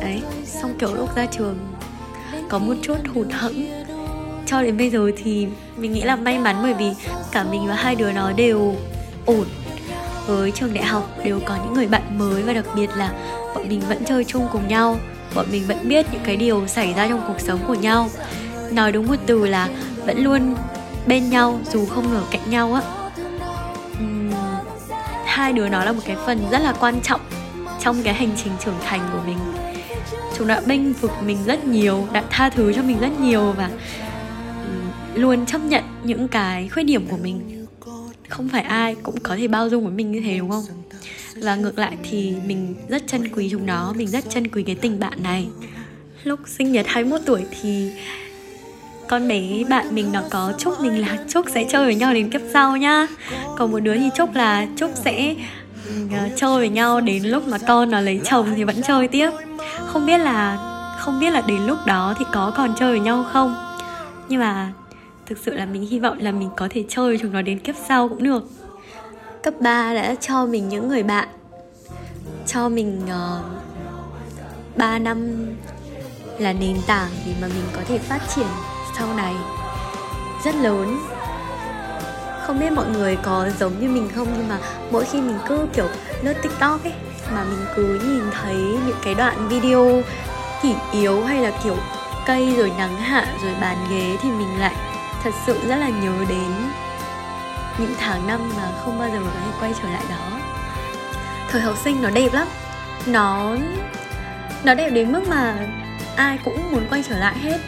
Đấy, 0.00 0.22
xong 0.44 0.74
kiểu 0.78 0.94
lúc 0.94 1.16
ra 1.16 1.26
trường, 1.26 1.58
có 2.48 2.58
một 2.58 2.74
chút 2.82 2.96
hụt 3.14 3.26
hẫng. 3.32 3.84
Cho 4.46 4.62
đến 4.62 4.76
bây 4.76 4.90
giờ 4.90 5.10
thì 5.16 5.46
mình 5.76 5.92
nghĩ 5.92 6.02
là 6.02 6.16
may 6.16 6.38
mắn 6.38 6.56
bởi 6.62 6.74
vì 6.74 6.92
cả 7.32 7.44
mình 7.44 7.66
và 7.66 7.74
hai 7.74 7.94
đứa 7.94 8.12
nó 8.12 8.32
đều 8.32 8.74
ổn. 9.26 9.44
Với 10.26 10.50
trường 10.50 10.74
đại 10.74 10.84
học 10.84 11.10
đều 11.24 11.40
có 11.46 11.56
những 11.64 11.74
người 11.74 11.86
bạn 11.86 12.18
mới 12.18 12.42
và 12.42 12.52
đặc 12.52 12.64
biệt 12.74 12.90
là 12.96 13.12
bọn 13.54 13.68
mình 13.68 13.80
vẫn 13.88 14.04
chơi 14.04 14.24
chung 14.24 14.48
cùng 14.52 14.68
nhau. 14.68 14.96
Bọn 15.34 15.46
mình 15.50 15.64
vẫn 15.68 15.88
biết 15.88 16.06
những 16.12 16.22
cái 16.24 16.36
điều 16.36 16.66
xảy 16.66 16.94
ra 16.94 17.08
trong 17.08 17.24
cuộc 17.28 17.40
sống 17.40 17.60
của 17.66 17.74
nhau. 17.74 18.10
Nói 18.70 18.92
đúng 18.92 19.06
một 19.06 19.16
từ 19.26 19.46
là 19.46 19.68
vẫn 20.06 20.24
luôn 20.24 20.54
bên 21.06 21.30
nhau 21.30 21.58
dù 21.72 21.86
không 21.86 22.14
ở 22.14 22.22
cạnh 22.30 22.50
nhau 22.50 22.74
á. 22.74 22.82
Hai 25.24 25.52
đứa 25.52 25.68
nó 25.68 25.84
là 25.84 25.92
một 25.92 26.02
cái 26.04 26.16
phần 26.26 26.46
rất 26.50 26.58
là 26.58 26.72
quan 26.80 27.00
trọng 27.02 27.20
trong 27.86 28.02
cái 28.02 28.14
hành 28.14 28.30
trình 28.44 28.52
trưởng 28.64 28.74
thành 28.84 29.00
của 29.12 29.20
mình. 29.26 29.38
Chúng 30.38 30.48
đã 30.48 30.60
bênh 30.66 30.92
vực 30.92 31.10
mình 31.24 31.38
rất 31.46 31.64
nhiều, 31.64 32.08
đã 32.12 32.24
tha 32.30 32.50
thứ 32.50 32.72
cho 32.72 32.82
mình 32.82 33.00
rất 33.00 33.20
nhiều 33.20 33.52
và 33.52 33.70
luôn 35.14 35.46
chấp 35.46 35.60
nhận 35.60 35.84
những 36.04 36.28
cái 36.28 36.68
khuyết 36.68 36.82
điểm 36.82 37.06
của 37.06 37.16
mình. 37.16 37.66
Không 38.28 38.48
phải 38.48 38.62
ai 38.62 38.94
cũng 39.02 39.20
có 39.20 39.36
thể 39.36 39.48
bao 39.48 39.68
dung 39.68 39.84
với 39.84 39.92
mình 39.92 40.12
như 40.12 40.20
thế, 40.20 40.38
đúng 40.38 40.50
không? 40.50 40.64
Và 41.36 41.56
ngược 41.56 41.78
lại 41.78 41.96
thì 42.10 42.34
mình 42.46 42.74
rất 42.88 43.06
trân 43.06 43.28
quý 43.28 43.48
chúng 43.50 43.66
nó, 43.66 43.92
mình 43.96 44.08
rất 44.08 44.30
trân 44.30 44.48
quý 44.48 44.62
cái 44.62 44.74
tình 44.74 45.00
bạn 45.00 45.22
này. 45.22 45.48
Lúc 46.24 46.40
sinh 46.46 46.72
nhật 46.72 46.86
21 46.88 47.20
tuổi 47.26 47.44
thì 47.60 47.90
con 49.08 49.28
bé 49.28 49.64
bạn 49.70 49.94
mình 49.94 50.12
nó 50.12 50.22
có 50.30 50.52
chúc 50.58 50.80
mình 50.80 51.00
là 51.00 51.18
chúc 51.28 51.46
sẽ 51.54 51.64
chơi 51.70 51.84
với 51.84 51.94
nhau 51.94 52.14
đến 52.14 52.30
kiếp 52.30 52.40
sau 52.52 52.76
nhá. 52.76 53.06
Còn 53.56 53.72
một 53.72 53.78
đứa 53.78 53.96
thì 53.96 54.10
chúc 54.16 54.34
là 54.34 54.66
chúc 54.76 54.90
sẽ 55.04 55.34
À, 56.12 56.28
chơi 56.36 56.58
với 56.58 56.68
nhau 56.68 57.00
đến 57.00 57.22
lúc 57.22 57.48
mà 57.48 57.58
con 57.68 57.90
nó 57.90 58.00
lấy 58.00 58.20
chồng 58.24 58.46
thì 58.56 58.64
vẫn 58.64 58.82
chơi 58.82 59.08
tiếp. 59.08 59.30
Không 59.86 60.06
biết 60.06 60.18
là 60.18 60.72
không 60.98 61.20
biết 61.20 61.30
là 61.30 61.40
đến 61.40 61.66
lúc 61.66 61.78
đó 61.86 62.14
thì 62.18 62.24
có 62.32 62.52
còn 62.56 62.74
chơi 62.78 62.90
với 62.90 63.00
nhau 63.00 63.24
không? 63.32 63.54
Nhưng 64.28 64.40
mà 64.40 64.72
thực 65.26 65.38
sự 65.38 65.54
là 65.54 65.66
mình 65.66 65.86
hy 65.86 65.98
vọng 65.98 66.18
là 66.20 66.32
mình 66.32 66.50
có 66.56 66.68
thể 66.70 66.84
chơi 66.88 67.08
với 67.08 67.18
chúng 67.22 67.32
nó 67.32 67.42
đến 67.42 67.58
kiếp 67.58 67.74
sau 67.88 68.08
cũng 68.08 68.22
được. 68.22 68.42
Cấp 69.42 69.54
3 69.60 69.94
đã 69.94 70.14
cho 70.20 70.46
mình 70.46 70.68
những 70.68 70.88
người 70.88 71.02
bạn. 71.02 71.28
Cho 72.46 72.68
mình 72.68 73.00
ờ, 73.08 73.40
uh, 73.40 74.76
3 74.76 74.98
năm 74.98 75.46
là 76.38 76.52
nền 76.52 76.76
tảng 76.86 77.10
để 77.26 77.32
mà 77.40 77.48
mình 77.48 77.64
có 77.72 77.80
thể 77.88 77.98
phát 77.98 78.20
triển 78.34 78.46
sau 78.98 79.14
này. 79.14 79.34
Rất 80.44 80.54
lớn 80.54 80.98
không 82.46 82.60
biết 82.60 82.72
mọi 82.72 82.86
người 82.86 83.16
có 83.22 83.48
giống 83.58 83.80
như 83.80 83.88
mình 83.88 84.08
không, 84.14 84.28
nhưng 84.36 84.48
mà 84.48 84.58
mỗi 84.90 85.04
khi 85.04 85.20
mình 85.20 85.38
cứ, 85.48 85.66
kiểu, 85.72 85.88
lướt 86.22 86.34
tiktok 86.42 86.84
ấy, 86.84 86.92
mà 87.32 87.44
mình 87.44 87.66
cứ 87.76 88.00
nhìn 88.04 88.22
thấy 88.42 88.56
những 88.56 88.96
cái 89.04 89.14
đoạn 89.14 89.48
video 89.48 90.02
kỷ 90.62 90.74
yếu 90.92 91.24
hay 91.24 91.40
là, 91.40 91.50
kiểu, 91.64 91.76
cây 92.26 92.54
rồi 92.56 92.72
nắng 92.78 92.96
hạ 92.96 93.26
rồi 93.42 93.52
bàn 93.60 93.76
ghế 93.90 94.16
thì 94.22 94.30
mình 94.30 94.60
lại 94.60 94.74
thật 95.22 95.30
sự 95.46 95.58
rất 95.68 95.76
là 95.76 95.88
nhớ 95.88 96.12
đến 96.28 96.52
những 97.78 97.94
tháng 97.98 98.26
năm 98.26 98.52
mà 98.56 98.68
không 98.84 98.98
bao 98.98 99.08
giờ 99.08 99.18
có 99.24 99.30
thể 99.44 99.50
quay 99.60 99.74
trở 99.82 99.88
lại 99.88 100.02
đó. 100.10 100.38
Thời 101.50 101.60
học 101.60 101.74
sinh 101.84 102.02
nó 102.02 102.10
đẹp 102.10 102.34
lắm. 102.34 102.46
Nó 103.06 103.56
nó 104.64 104.74
đẹp 104.74 104.90
đến 104.90 105.12
mức 105.12 105.28
mà 105.28 105.54
ai 106.16 106.38
cũng 106.44 106.72
muốn 106.72 106.86
quay 106.90 107.04
trở 107.08 107.18
lại 107.18 107.38
hết. 107.38 107.58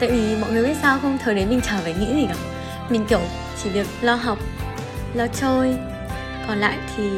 Tại 0.00 0.10
vì 0.10 0.36
mọi 0.40 0.50
người 0.50 0.64
biết 0.64 0.74
sao 0.82 0.98
không? 1.02 1.18
Thời 1.24 1.34
đấy 1.34 1.46
mình 1.46 1.60
chả 1.60 1.78
phải 1.82 1.94
nghĩ 1.94 2.14
gì 2.14 2.26
cả. 2.28 2.34
Mình, 2.88 3.04
kiểu 3.06 3.20
chỉ 3.62 3.70
việc 3.70 3.86
lo 4.02 4.14
học, 4.14 4.38
lo 5.14 5.26
chơi. 5.26 5.74
Còn 6.48 6.58
lại 6.58 6.78
thì 6.96 7.10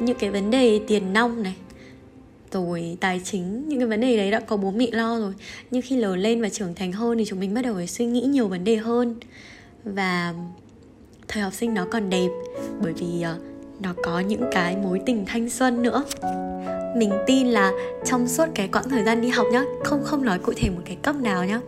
những 0.00 0.18
cái 0.18 0.30
vấn 0.30 0.50
đề 0.50 0.80
tiền 0.86 1.12
nong 1.12 1.42
này, 1.42 1.54
rồi 2.52 2.96
tài 3.00 3.20
chính, 3.24 3.68
những 3.68 3.78
cái 3.78 3.88
vấn 3.88 4.00
đề 4.00 4.16
đấy 4.16 4.30
đã 4.30 4.40
có 4.40 4.56
bố 4.56 4.70
mẹ 4.70 4.86
lo 4.92 5.18
rồi. 5.18 5.32
Nhưng 5.70 5.82
khi 5.82 5.96
lớn 5.96 6.18
lên 6.18 6.42
và 6.42 6.48
trưởng 6.48 6.74
thành 6.74 6.92
hơn 6.92 7.18
thì 7.18 7.24
chúng 7.24 7.40
mình 7.40 7.54
bắt 7.54 7.62
đầu 7.62 7.74
phải 7.74 7.86
suy 7.86 8.06
nghĩ 8.06 8.20
nhiều 8.20 8.48
vấn 8.48 8.64
đề 8.64 8.76
hơn. 8.76 9.14
Và 9.84 10.34
thời 11.28 11.42
học 11.42 11.52
sinh 11.52 11.74
nó 11.74 11.86
còn 11.90 12.10
đẹp, 12.10 12.28
bởi 12.82 12.92
vì 12.92 13.22
ờ, 13.22 13.38
nó 13.80 13.94
có 14.04 14.20
những 14.20 14.42
cái 14.52 14.76
mối 14.76 15.00
tình 15.06 15.24
thanh 15.26 15.50
xuân 15.50 15.82
nữa. 15.82 16.04
Mình 16.96 17.12
tin 17.26 17.46
là 17.46 17.72
trong 18.04 18.28
suốt 18.28 18.46
cái 18.54 18.68
quãng 18.68 18.88
thời 18.88 19.04
gian 19.04 19.20
đi 19.20 19.28
học 19.28 19.46
nhá, 19.52 19.64
không 19.84 20.04
không 20.04 20.24
nói 20.24 20.38
cụ 20.38 20.52
thể 20.56 20.70
một 20.70 20.82
cái 20.84 20.96
cấp 21.02 21.16
nào 21.16 21.44
nhá 21.44 21.60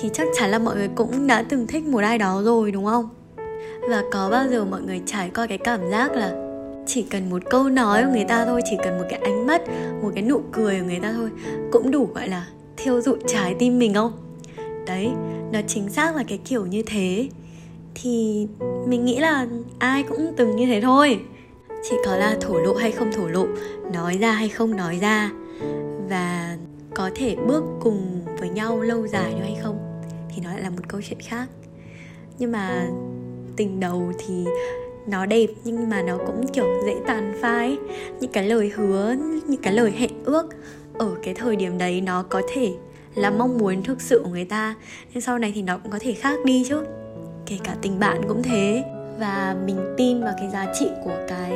thì 0.00 0.10
chắc 0.12 0.28
chắn 0.38 0.50
là 0.50 0.58
mọi 0.58 0.76
người 0.76 0.88
cũng 0.94 1.26
đã 1.26 1.44
từng 1.48 1.66
thích 1.66 1.84
một 1.84 2.02
ai 2.02 2.18
đó 2.18 2.42
rồi, 2.44 2.70
đúng 2.70 2.84
không? 2.84 3.08
Và 3.88 4.02
có 4.12 4.30
bao 4.30 4.48
giờ 4.50 4.64
mọi 4.64 4.82
người 4.82 5.00
trải 5.06 5.30
qua 5.34 5.46
cái 5.46 5.58
cảm 5.58 5.90
giác 5.90 6.12
là 6.12 6.34
chỉ 6.86 7.02
cần 7.02 7.30
một 7.30 7.42
câu 7.50 7.68
nói 7.68 8.02
của 8.04 8.10
người 8.10 8.24
ta 8.24 8.44
thôi, 8.44 8.60
chỉ 8.70 8.76
cần 8.84 8.98
một 8.98 9.04
cái 9.10 9.20
ánh 9.22 9.46
mắt, 9.46 9.62
một 10.02 10.10
cái 10.14 10.22
nụ 10.22 10.42
cười 10.52 10.80
của 10.80 10.86
người 10.86 11.00
ta 11.02 11.12
thôi 11.12 11.30
cũng 11.72 11.90
đủ 11.90 12.08
gọi 12.14 12.28
là 12.28 12.46
thiêu 12.76 13.00
dụi 13.00 13.16
trái 13.26 13.54
tim 13.58 13.78
mình 13.78 13.94
không? 13.94 14.12
Đấy, 14.86 15.10
nó 15.52 15.60
chính 15.66 15.90
xác 15.90 16.16
là 16.16 16.24
cái 16.28 16.38
kiểu 16.44 16.66
như 16.66 16.82
thế. 16.86 17.28
Thì 17.94 18.46
mình 18.86 19.04
nghĩ 19.04 19.18
là 19.18 19.46
ai 19.78 20.02
cũng 20.02 20.32
từng 20.36 20.56
như 20.56 20.66
thế 20.66 20.80
thôi. 20.80 21.20
Chỉ 21.90 21.96
có 22.04 22.16
là 22.16 22.36
thổ 22.40 22.58
lộ 22.58 22.74
hay 22.74 22.92
không 22.92 23.12
thổ 23.12 23.28
lộ, 23.28 23.46
nói 23.92 24.18
ra 24.18 24.32
hay 24.32 24.48
không 24.48 24.76
nói 24.76 24.98
ra. 25.00 25.30
Và 26.08 26.56
có 26.94 27.10
thể 27.14 27.36
bước 27.46 27.64
cùng 27.80 28.24
với 28.38 28.48
nhau 28.48 28.80
lâu 28.80 29.06
dài 29.06 29.34
nữa 29.34 29.42
hay 29.42 29.58
không? 29.62 29.83
Thì 30.34 30.42
nó 30.42 30.50
lại 30.50 30.62
là 30.62 30.70
một 30.70 30.88
câu 30.88 31.00
chuyện 31.04 31.20
khác. 31.20 31.46
Nhưng 32.38 32.52
mà 32.52 32.86
tình 33.56 33.80
đầu 33.80 34.12
thì 34.18 34.44
nó 35.06 35.26
đẹp 35.26 35.46
nhưng 35.64 35.90
mà 35.90 36.02
nó 36.02 36.18
cũng 36.26 36.46
kiểu 36.52 36.82
dễ 36.86 36.96
tàn 37.06 37.34
phai. 37.42 37.78
Những 38.20 38.32
cái 38.32 38.48
lời 38.48 38.72
hứa 38.74 39.14
những 39.46 39.62
cái 39.62 39.72
lời 39.72 39.90
hẹn 39.90 40.24
ước 40.24 40.46
ở 40.98 41.14
cái 41.22 41.34
thời 41.34 41.56
điểm 41.56 41.78
đấy 41.78 42.00
nó 42.00 42.22
có 42.22 42.42
thể 42.54 42.72
là 43.14 43.30
mong 43.30 43.58
muốn 43.58 43.82
thực 43.82 44.00
sự 44.00 44.20
của 44.24 44.30
người 44.30 44.44
ta 44.44 44.74
nhưng 45.12 45.20
sau 45.20 45.38
này 45.38 45.52
thì 45.54 45.62
nó 45.62 45.78
cũng 45.78 45.92
có 45.92 45.98
thể 46.00 46.12
khác 46.12 46.38
đi 46.44 46.64
chứ. 46.68 46.84
Kể 47.46 47.58
cả 47.64 47.76
tình 47.82 47.98
bạn 47.98 48.22
cũng 48.28 48.42
thế. 48.42 48.84
Và 49.18 49.56
mình 49.66 49.94
tin 49.96 50.20
vào 50.20 50.34
cái 50.38 50.50
giá 50.50 50.66
trị 50.74 50.88
của 51.04 51.16
cái 51.28 51.52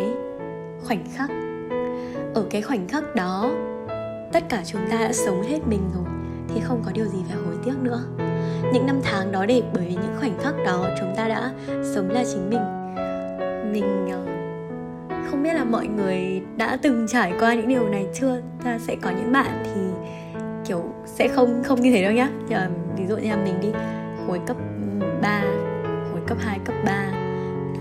khoảnh 0.84 1.04
khắc. 1.14 1.30
Ở 2.34 2.46
cái 2.50 2.62
khoảnh 2.62 2.88
khắc 2.88 3.14
đó 3.14 3.50
tất 4.32 4.48
cả 4.48 4.62
chúng 4.66 4.82
ta 4.90 4.98
đã 4.98 5.12
sống 5.12 5.42
hết 5.42 5.58
mình 5.66 5.80
rồi 5.94 6.04
thì 6.48 6.60
không 6.60 6.82
có 6.84 6.92
điều 6.92 7.06
gì 7.06 7.18
phải 7.28 7.36
hối 7.36 7.54
tiếc 7.64 7.74
nữa 7.82 8.04
những 8.72 8.86
năm 8.86 9.00
tháng 9.02 9.32
đó 9.32 9.46
đẹp 9.46 9.62
bởi 9.74 9.84
vì 9.88 9.94
những 9.94 10.16
khoảnh 10.18 10.38
khắc 10.40 10.54
đó 10.64 10.88
chúng 11.00 11.14
ta 11.16 11.28
đã 11.28 11.50
sống 11.94 12.10
là 12.10 12.24
chính 12.24 12.50
mình. 12.50 12.62
Mình 13.72 14.08
ờ, 14.10 14.26
không 15.30 15.42
biết 15.42 15.54
là 15.54 15.64
mọi 15.64 15.86
người 15.86 16.42
đã 16.56 16.78
từng 16.82 17.06
trải 17.08 17.32
qua 17.40 17.54
những 17.54 17.68
điều 17.68 17.88
này 17.88 18.06
chưa? 18.14 18.40
Ta 18.64 18.78
sẽ 18.78 18.96
có 19.02 19.10
những 19.10 19.32
bạn 19.32 19.62
thì 19.64 19.80
kiểu 20.68 20.84
sẽ 21.06 21.28
không 21.28 21.62
không 21.64 21.80
như 21.80 21.92
thế 21.92 22.02
đâu 22.02 22.12
nhá. 22.12 22.28
Giờ, 22.48 22.68
ví 22.96 23.06
dụ 23.06 23.16
như 23.16 23.30
là 23.30 23.36
mình 23.36 23.60
đi 23.60 23.68
hồi 24.26 24.40
cấp 24.46 24.56
ừ, 25.00 25.06
3 25.22 25.40
hồi 26.12 26.20
cấp 26.26 26.38
2, 26.40 26.58
cấp 26.64 26.74
3 26.84 27.10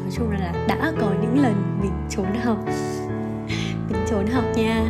nói 0.08 0.16
chung 0.16 0.32
là 0.32 0.54
đã 0.68 0.94
có 1.02 1.14
những 1.22 1.44
lần 1.44 1.80
mình 1.82 1.92
trốn 2.10 2.28
học. 2.44 2.58
Mình 3.90 4.06
trốn 4.10 4.28
học 4.28 4.44
nha. 4.56 4.86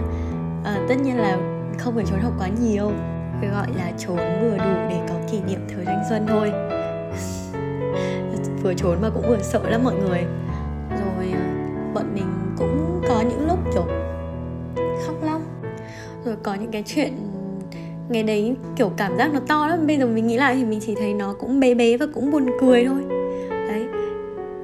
À, 0.64 0.86
tất 0.90 0.96
nhiên 1.04 1.18
là 1.18 1.38
không 1.78 1.96
phải 1.96 2.06
trốn 2.10 2.20
học 2.20 2.34
quá 2.40 2.48
nhiều. 2.48 2.92
Phải 3.40 3.50
gọi 3.50 3.68
là 3.78 3.92
trốn 3.98 4.18
vừa 4.18 4.58
đủ 4.58 4.90
để 4.90 5.02
có 5.10 5.16
kỷ 5.32 5.40
niệm 5.42 5.60
thời 5.68 5.86
thanh 5.86 6.04
xuân 6.10 6.26
thôi. 6.28 6.52
Vừa 8.64 8.74
trốn 8.74 8.98
mà 9.02 9.10
cũng 9.10 9.28
vừa 9.28 9.38
sợ 9.42 9.70
lắm 9.70 9.84
mọi 9.84 9.96
người. 9.96 10.24
Rồi 10.90 11.32
ờ, 11.34 11.40
bọn 11.94 12.14
mình 12.14 12.26
cũng 12.58 13.02
có 13.08 13.22
những 13.22 13.48
lúc, 13.48 13.60
kiểu, 13.74 13.86
khóc 15.06 15.24
lắm 15.24 15.42
rồi 16.26 16.36
có 16.44 16.56
những 16.56 16.72
cái 16.72 16.84
chuyện, 16.86 17.14
ngày 18.10 18.24
đấy, 18.24 18.56
kiểu, 18.76 18.92
cảm 18.98 19.18
giác 19.18 19.34
nó 19.34 19.40
to 19.48 19.68
lắm. 19.68 19.88
Bây 19.88 19.98
giờ 19.98 20.08
mình 20.08 20.28
nghĩ 20.28 20.38
lại 20.38 20.56
thì 20.56 20.66
mình 20.66 20.80
chỉ 20.86 20.96
thấy 20.96 21.14
nó 21.14 21.34
cũng 21.40 21.60
bé 21.60 21.74
bé 21.74 21.98
và 21.98 22.06
cũng 22.14 22.32
buồn 22.32 22.46
cười 22.62 22.86
thôi. 22.86 23.02
Đấy. 23.50 23.88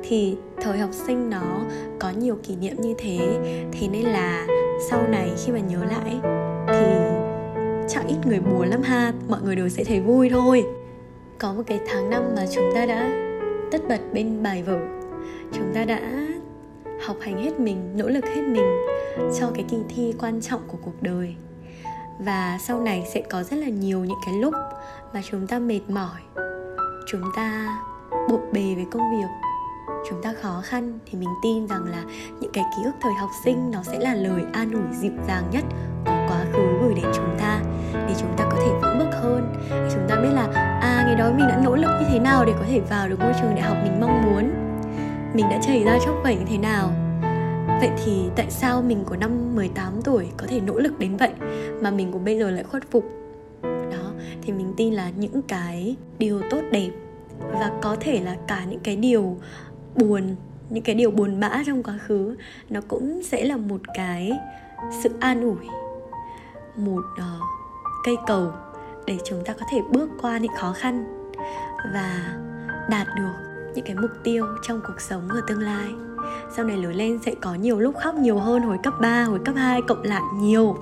Thì 0.03 0.38
thời 0.62 0.77
học 0.77 0.89
sinh 0.93 1.29
nó 1.29 1.62
có 2.00 2.10
nhiều 2.10 2.38
kỷ 2.43 2.55
niệm 2.55 2.75
như 2.82 2.93
thế. 2.98 3.20
Thế 3.72 3.88
nên 3.88 4.03
là 4.03 4.48
sau 4.89 5.08
này 5.08 5.32
khi 5.46 5.51
mà 5.51 5.60
nhớ 5.60 5.77
lại 5.89 6.43
chẳng 7.94 8.08
ít 8.08 8.18
người 8.26 8.40
buồn 8.40 8.68
lắm 8.68 8.82
ha. 8.82 9.14
Mọi 9.30 9.42
người 9.42 9.56
đều 9.56 9.70
sẽ 9.70 9.84
thấy 9.84 10.00
vui 10.00 10.30
thôi. 10.30 10.66
Có 11.40 11.54
một 11.54 11.64
cái 11.68 11.80
tháng 11.88 12.10
năm 12.10 12.24
mà 12.36 12.46
chúng 12.56 12.70
ta 12.76 12.86
đã 12.86 13.10
tất 13.72 13.82
bật 13.90 14.00
bên 14.14 14.44
bài 14.44 14.64
vở. 14.64 14.80
Chúng 15.54 15.72
ta 15.74 15.86
đã 15.86 16.00
học 17.06 17.18
hành 17.22 17.44
hết 17.44 17.60
mình, 17.60 17.98
nỗ 17.98 18.08
lực 18.08 18.26
hết 18.26 18.42
mình 18.48 18.78
cho 19.40 19.52
cái 19.56 19.66
kỳ 19.70 19.78
thi 19.96 20.14
quan 20.20 20.42
trọng 20.42 20.62
của 20.68 20.78
cuộc 20.86 21.02
đời. 21.02 21.36
Và 22.20 22.58
sau 22.62 22.82
này 22.82 23.04
sẽ 23.14 23.22
có 23.30 23.44
rất 23.44 23.58
là 23.58 23.68
nhiều 23.68 24.00
những 24.00 24.20
cái 24.26 24.36
lúc 24.36 24.54
mà 25.14 25.22
chúng 25.32 25.48
ta 25.48 25.60
mệt 25.60 25.82
mỏi, 25.88 26.22
chúng 27.08 27.22
ta 27.36 27.80
bộn 28.30 28.42
bề 28.52 28.76
với 28.76 28.86
công 28.92 29.12
việc, 29.12 29.28
chúng 30.10 30.22
ta 30.22 30.34
khó 30.42 30.62
khăn 30.64 31.00
thì 31.06 31.18
mình 31.20 31.30
tin 31.44 31.68
rằng 31.68 31.86
là 31.92 32.04
những 32.40 32.52
cái 32.52 32.64
ký 32.78 32.84
ức 32.84 32.94
thời 33.02 33.14
học 33.14 33.30
sinh 33.46 33.72
nó 33.72 33.84
sẽ 33.84 34.00
là 34.00 34.14
lời 34.16 34.42
an 34.54 34.72
ủi 34.72 34.98
dịu 35.02 35.12
dàng 35.28 35.44
nhất 35.52 35.64
của 36.06 36.26
quá 36.30 36.46
khứ 36.54 36.60
gửi 36.82 36.94
đến 36.94 37.06
chúng 37.16 37.36
ta 37.40 37.62
để 38.13 38.20
chúng 38.20 38.38
ta 38.38 38.46
có 38.51 38.58
thể 38.58 38.72
vững 38.82 39.00
bước 39.00 39.10
hơn. 39.12 39.55
Để 39.70 39.89
chúng 39.93 40.03
ta 40.10 40.15
biết 40.15 40.29
là 40.34 40.48
à 40.82 41.03
ngày 41.08 41.15
đó 41.15 41.32
mình 41.38 41.48
đã 41.48 41.62
nỗ 41.63 41.75
lực 41.75 41.91
như 42.00 42.05
thế 42.10 42.20
nào 42.20 42.46
để 42.46 42.53
có 42.60 42.65
thể 42.70 42.79
vào 42.79 43.10
được 43.10 43.20
môi 43.20 43.34
trường 43.41 43.55
đại 43.55 43.62
học 43.62 43.77
mình 43.84 44.01
mong 44.01 44.22
muốn? 44.22 44.51
Mình 45.34 45.46
đã 45.50 45.60
chảy 45.62 45.84
ra 45.84 46.00
chốc 46.05 46.15
vẩy 46.24 46.36
như 46.36 46.46
thế 46.50 46.58
nào? 46.58 46.91
Vậy 47.79 47.89
thì 48.05 48.24
tại 48.36 48.46
sao 48.50 48.82
mình 48.82 49.03
của 49.05 49.15
năm 49.15 49.55
18 49.55 50.01
tuổi 50.03 50.27
có 50.38 50.48
thể 50.48 50.60
nỗ 50.60 50.79
lực 50.79 51.00
đến 51.00 51.17
vậy 51.17 51.29
mà 51.82 51.91
mình 51.91 52.12
của 52.12 52.20
bây 52.20 52.39
giờ 52.39 52.50
lại 52.50 52.63
khuất 52.63 52.84
phục? 52.91 53.05
Đó, 53.63 54.12
thì 54.41 54.53
mình 54.53 54.74
tin 54.77 54.93
là 54.93 55.10
những 55.15 55.41
cái 55.41 55.96
điều 56.20 56.41
tốt 56.50 56.62
đẹp 56.72 56.89
và 57.39 57.72
có 57.82 57.96
thể 58.00 58.20
là 58.20 58.36
cả 58.48 58.63
những 58.70 58.79
cái 58.79 58.96
điều 58.96 59.38
buồn 59.96 60.36
những 60.70 60.84
cái 60.84 60.96
điều 60.96 61.12
buồn 61.12 61.39
bã 61.39 61.63
trong 61.65 61.84
quá 61.84 62.00
khứ 62.08 62.36
nó 62.70 62.82
cũng 62.88 63.24
sẽ 63.24 63.46
là 63.46 63.58
một 63.58 63.82
cái 63.93 64.32
sự 65.03 65.10
an 65.20 65.41
ủi 65.41 65.67
một 66.75 67.03
uh, 67.17 67.62
cây 68.04 68.18
cầu 68.28 68.52
để 69.06 69.18
chúng 69.26 69.44
ta 69.46 69.54
có 69.54 69.66
thể 69.72 69.82
bước 69.92 70.10
qua 70.22 70.38
những 70.38 70.52
khó 70.58 70.74
khăn 70.74 71.06
và 71.94 72.36
đạt 72.90 73.08
được 73.16 73.34
những 73.76 73.86
cái 73.86 73.96
mục 73.96 74.12
tiêu 74.24 74.46
trong 74.62 74.82
cuộc 74.88 75.02
sống 75.02 75.30
ở 75.30 75.42
tương 75.48 75.62
lai. 75.62 75.88
Sau 76.56 76.66
này 76.66 76.78
lớn 76.78 76.94
lên 76.96 77.20
sẽ 77.26 77.36
có 77.42 77.54
nhiều 77.54 77.80
lúc 77.80 77.96
khóc 78.04 78.16
nhiều 78.16 78.40
hơn 78.40 78.62
hồi 78.62 78.78
cấp 78.84 78.94
3, 79.02 79.24
hồi 79.24 79.40
cấp 79.46 79.56
2 79.58 79.82
cộng 79.88 80.04
lại 80.04 80.22
nhiều. 80.36 80.78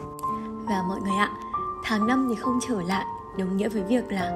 Và 0.70 0.84
mọi 0.88 1.00
người 1.02 1.18
ạ 1.18 1.30
tháng 1.84 2.08
năm 2.08 2.28
thì 2.30 2.36
không 2.36 2.60
trở 2.68 2.82
lại 2.82 3.06
đồng 3.38 3.58
nghĩa 3.58 3.70
với 3.70 3.84
việc 3.84 4.12
là 4.12 4.32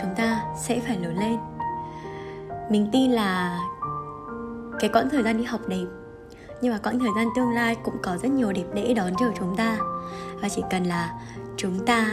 chúng 0.00 0.10
ta 0.16 0.40
sẽ 0.62 0.80
phải 0.80 0.98
lớn 0.98 1.16
lên. 1.18 1.38
Mình 2.70 2.88
tin 2.92 3.10
là 3.10 3.58
cái 4.80 4.90
quãng 4.92 5.08
thời 5.10 5.22
gian 5.22 5.38
đi 5.38 5.44
học 5.44 5.60
đẹp 5.68 5.86
nhưng 6.62 6.72
mà 6.72 6.78
quãng 6.78 6.98
thời 6.98 7.08
gian 7.16 7.28
tương 7.36 7.50
lai 7.50 7.74
cũng 7.74 7.96
có 8.02 8.16
rất 8.16 8.28
nhiều 8.28 8.52
đẹp 8.52 8.64
đẽ 8.74 8.94
đón 8.94 9.12
chờ 9.20 9.30
chúng 9.38 9.56
ta. 9.56 9.78
Và 10.42 10.48
chỉ 10.48 10.62
cần 10.70 10.84
là 10.84 11.14
chúng 11.62 11.78
ta 11.86 12.06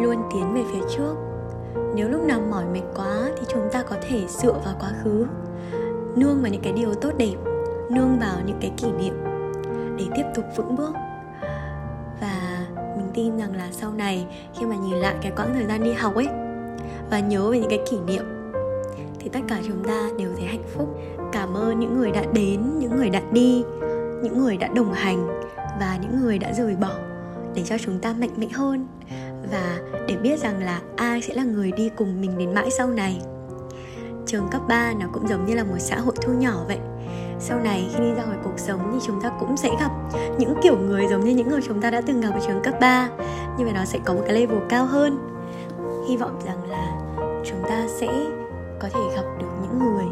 luôn 0.00 0.16
tiến 0.32 0.54
về 0.54 0.62
phía 0.72 0.86
trước. 0.96 1.14
Nếu 1.94 2.08
lúc 2.08 2.22
nào 2.22 2.40
mỏi 2.50 2.64
mệt 2.72 2.82
quá 2.96 3.30
thì 3.36 3.46
chúng 3.48 3.68
ta 3.72 3.82
có 3.82 3.96
thể 4.08 4.26
dựa 4.28 4.52
vào 4.52 4.74
quá 4.80 4.90
khứ, 5.02 5.26
nương 6.16 6.42
vào 6.42 6.52
những 6.52 6.62
cái 6.62 6.72
điều 6.72 6.94
tốt 6.94 7.10
đẹp, 7.18 7.34
nương 7.90 8.18
vào 8.18 8.36
những 8.46 8.58
cái 8.60 8.72
kỷ 8.76 8.92
niệm 8.92 9.14
để 9.98 10.04
tiếp 10.16 10.22
tục 10.34 10.44
vững 10.56 10.76
bước. 10.76 10.92
Và 12.20 12.66
mình 12.96 13.10
tin 13.14 13.38
rằng 13.38 13.56
là 13.56 13.68
sau 13.72 13.92
này 13.92 14.26
khi 14.54 14.66
mà 14.66 14.76
nhìn 14.76 14.94
lại 14.94 15.14
cái 15.22 15.32
quãng 15.36 15.54
thời 15.54 15.64
gian 15.64 15.84
đi 15.84 15.92
học 15.92 16.14
ấy 16.14 16.28
và 17.10 17.20
nhớ 17.20 17.50
về 17.50 17.58
những 17.58 17.70
cái 17.70 17.80
kỷ 17.90 17.98
niệm 18.06 18.24
thì 19.18 19.28
tất 19.28 19.40
cả 19.48 19.58
chúng 19.66 19.84
ta 19.84 20.08
đều 20.18 20.28
thấy 20.36 20.46
hạnh 20.46 20.64
phúc. 20.74 20.98
Cảm 21.32 21.54
ơn 21.54 21.80
những 21.80 21.98
người 21.98 22.10
đã 22.10 22.22
đến, 22.32 22.78
những 22.78 22.96
người 22.96 23.10
đã 23.10 23.20
đi, 23.32 23.64
những 24.22 24.38
người 24.38 24.56
đã 24.56 24.68
đồng 24.68 24.92
hành 24.92 25.26
và 25.80 25.98
những 26.02 26.20
người 26.20 26.38
đã 26.38 26.52
rời 26.52 26.76
bỏ 26.76 27.05
để 27.56 27.62
cho 27.66 27.76
chúng 27.78 27.98
ta 27.98 28.14
mạnh 28.18 28.34
mẽ 28.36 28.46
hơn. 28.48 28.86
Và 29.50 29.78
để 30.08 30.16
biết 30.16 30.40
rằng 30.40 30.64
là 30.64 30.80
ai 30.96 31.22
sẽ 31.22 31.34
là 31.34 31.42
người 31.42 31.72
đi 31.72 31.90
cùng 31.96 32.20
mình 32.20 32.38
đến 32.38 32.54
mãi 32.54 32.70
sau 32.70 32.88
này. 32.88 33.20
Trường 34.26 34.48
cấp 34.50 34.62
3 34.68 34.92
nó 35.00 35.06
cũng 35.12 35.28
giống 35.28 35.46
như 35.46 35.54
là 35.54 35.64
một 35.64 35.78
xã 35.78 35.98
hội 35.98 36.14
thu 36.22 36.32
nhỏ 36.32 36.64
vậy. 36.66 36.78
Sau 37.40 37.60
này 37.60 37.88
khi 37.92 38.00
đi 38.00 38.14
ra 38.14 38.24
ngoài 38.24 38.38
cuộc 38.44 38.58
sống 38.58 38.90
thì 38.92 38.98
chúng 39.06 39.20
ta 39.20 39.30
cũng 39.40 39.56
sẽ 39.56 39.70
gặp 39.80 39.90
những 40.38 40.54
kiểu 40.62 40.78
người 40.78 41.06
giống 41.10 41.24
như 41.24 41.34
những 41.34 41.48
người 41.48 41.60
chúng 41.68 41.80
ta 41.80 41.90
đã 41.90 42.00
từng 42.00 42.20
gặp 42.20 42.30
ở 42.32 42.40
trường 42.46 42.62
cấp 42.62 42.74
3 42.80 43.08
nhưng 43.58 43.66
mà 43.66 43.72
nó 43.72 43.84
sẽ 43.84 43.98
có 44.04 44.14
một 44.14 44.22
cái 44.26 44.34
level 44.34 44.58
cao 44.68 44.86
hơn. 44.86 45.18
Hy 46.08 46.16
vọng 46.16 46.40
rằng 46.46 46.70
là 46.70 47.00
chúng 47.18 47.62
ta 47.68 47.86
sẽ 48.00 48.06
có 48.80 48.88
thể 48.88 49.00
gặp 49.16 49.24
được 49.38 49.50
những 49.62 49.78
người 49.78 50.04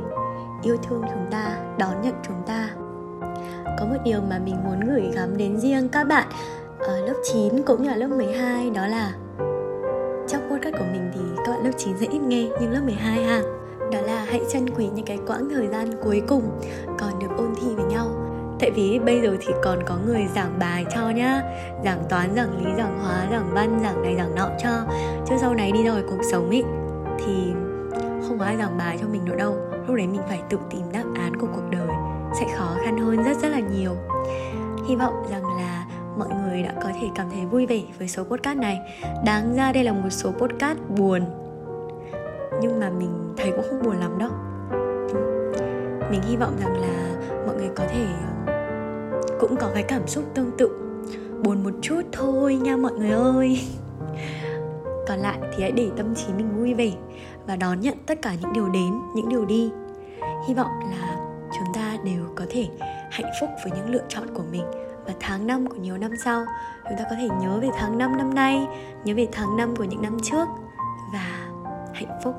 yêu 0.62 0.76
thương 0.88 1.02
chúng 1.02 1.26
ta, 1.30 1.56
đón 1.78 2.02
nhận 2.02 2.14
chúng 2.26 2.42
ta. 2.46 2.68
Có 3.78 3.86
một 3.86 3.96
điều 4.04 4.20
mà 4.30 4.38
mình 4.38 4.56
muốn 4.64 4.80
gửi 4.80 5.10
gắm 5.14 5.36
đến 5.36 5.60
riêng 5.60 5.88
các 5.88 6.04
bạn 6.04 6.28
ở 6.84 7.00
lớp 7.00 7.14
9 7.22 7.62
cũng 7.62 7.82
như 7.82 7.88
là 7.88 7.96
lớp 7.96 8.08
12 8.08 8.70
đó 8.70 8.86
là 8.86 9.12
trong 10.28 10.42
podcast 10.50 10.74
của 10.78 10.84
mình 10.92 11.10
thì 11.14 11.20
các 11.36 11.52
bạn 11.52 11.64
lớp 11.64 11.70
9 11.76 11.96
sẽ 12.00 12.06
ít 12.06 12.18
nghe, 12.18 12.48
nhưng 12.60 12.70
lớp 12.70 12.80
12 12.84 13.24
ha, 13.24 13.42
đó 13.92 14.00
là 14.00 14.24
hãy 14.28 14.40
trân 14.48 14.70
quý 14.70 14.88
những 14.94 15.04
cái 15.04 15.18
quãng 15.26 15.48
thời 15.50 15.66
gian 15.66 15.90
cuối 16.04 16.22
cùng 16.28 16.42
còn 16.98 17.18
được 17.18 17.36
ôn 17.36 17.54
thi 17.60 17.74
với 17.76 17.84
nhau. 17.84 18.06
Tại 18.60 18.70
vì 18.70 18.98
bây 18.98 19.20
giờ 19.20 19.36
thì 19.40 19.54
còn 19.62 19.78
có 19.86 19.96
người 20.06 20.26
giảng 20.34 20.58
bài 20.58 20.84
cho 20.94 21.10
nhá, 21.10 21.42
giảng 21.84 22.04
toán, 22.10 22.34
giảng 22.36 22.64
lý, 22.64 22.72
giảng 22.76 22.98
hóa, 23.02 23.26
giảng 23.30 23.50
văn, 23.52 23.80
giảng 23.82 24.02
này, 24.02 24.16
giảng 24.16 24.34
nọ 24.34 24.48
cho. 24.62 24.70
Chứ 25.26 25.34
sau 25.40 25.54
này 25.54 25.72
đi 25.72 25.84
rồi 25.84 26.02
cuộc 26.08 26.22
sống 26.30 26.50
ý, 26.50 26.62
thì 27.18 27.52
không 28.28 28.38
có 28.38 28.44
ai 28.44 28.56
giảng 28.56 28.78
bài 28.78 28.98
cho 29.00 29.08
mình 29.08 29.24
nữa 29.24 29.36
đâu. 29.36 29.56
Lúc 29.86 29.96
đấy 29.96 30.06
mình 30.06 30.22
phải 30.28 30.42
tự 30.50 30.58
tìm 30.70 30.82
đáp 30.92 31.04
án 31.14 31.36
của 31.36 31.46
cuộc 31.54 31.70
đời, 31.70 31.88
sẽ 32.40 32.46
khó 32.56 32.76
khăn 32.84 32.98
hơn 32.98 33.22
rất 33.22 33.38
rất 33.42 33.48
là 33.48 33.60
nhiều. 33.60 33.96
Hy 34.88 34.96
vọng 34.96 35.26
rằng 35.30 35.44
là 35.44 35.83
mọi 36.18 36.28
người 36.28 36.62
đã 36.62 36.74
có 36.82 36.88
thể 37.00 37.08
cảm 37.14 37.30
thấy 37.30 37.46
vui 37.46 37.66
vẻ 37.66 37.82
với 37.98 38.08
số 38.08 38.24
podcast 38.24 38.58
này. 38.58 38.80
Đáng 39.24 39.54
ra 39.56 39.72
đây 39.72 39.84
là 39.84 39.92
một 39.92 40.10
số 40.10 40.30
podcast 40.30 40.78
buồn. 40.98 41.22
Nhưng 42.62 42.80
mà 42.80 42.90
mình 42.90 43.34
thấy 43.36 43.50
cũng 43.50 43.64
không 43.70 43.82
buồn 43.82 43.96
lắm 44.00 44.18
đâu. 44.18 44.30
Mình 46.10 46.22
hy 46.22 46.36
vọng 46.36 46.56
rằng 46.60 46.80
là 46.80 47.14
mọi 47.46 47.56
người 47.56 47.70
có 47.76 47.84
thể 47.88 48.06
ờ, 48.46 49.38
cũng 49.40 49.56
có 49.56 49.70
cái 49.74 49.82
cảm 49.82 50.06
xúc 50.06 50.24
tương 50.34 50.50
tự. 50.58 50.68
Buồn 51.42 51.62
một 51.64 51.72
chút 51.82 52.02
thôi 52.12 52.56
nha 52.56 52.76
mọi 52.76 52.92
người 52.92 53.10
ơi. 53.10 53.60
Còn 55.08 55.18
lại 55.18 55.38
thì 55.56 55.62
hãy 55.62 55.72
để 55.72 55.90
tâm 55.96 56.14
trí 56.14 56.32
mình 56.36 56.56
vui 56.56 56.74
vẻ 56.74 56.90
và 57.46 57.56
đón 57.56 57.80
nhận 57.80 57.94
tất 58.06 58.22
cả 58.22 58.34
những 58.40 58.52
điều 58.52 58.68
đến, 58.68 58.92
những 59.14 59.28
điều 59.28 59.44
đi. 59.44 59.70
Hy 60.48 60.54
vọng 60.54 60.70
là 60.90 61.16
chúng 61.58 61.74
ta 61.74 61.96
đều 62.04 62.24
có 62.36 62.44
thể 62.50 62.66
hạnh 63.10 63.32
phúc 63.40 63.50
với 63.64 63.72
những 63.76 63.90
lựa 63.90 64.04
chọn 64.08 64.34
của 64.34 64.42
mình 64.50 64.64
và 65.06 65.12
tháng 65.20 65.46
năm 65.46 65.66
của 65.66 65.76
nhiều 65.76 65.98
năm 65.98 66.10
sau. 66.24 66.44
Chúng 66.88 66.98
ta 66.98 67.04
có 67.10 67.16
thể 67.16 67.28
nhớ 67.40 67.58
về 67.62 67.68
tháng 67.78 67.98
năm 67.98 68.16
năm 68.18 68.34
nay, 68.34 68.66
nhớ 69.04 69.14
về 69.16 69.28
tháng 69.32 69.56
năm 69.56 69.76
của 69.76 69.84
những 69.84 70.02
năm 70.02 70.16
trước 70.22 70.48
và 71.12 71.48
hạnh 71.94 72.18
phúc. 72.24 72.34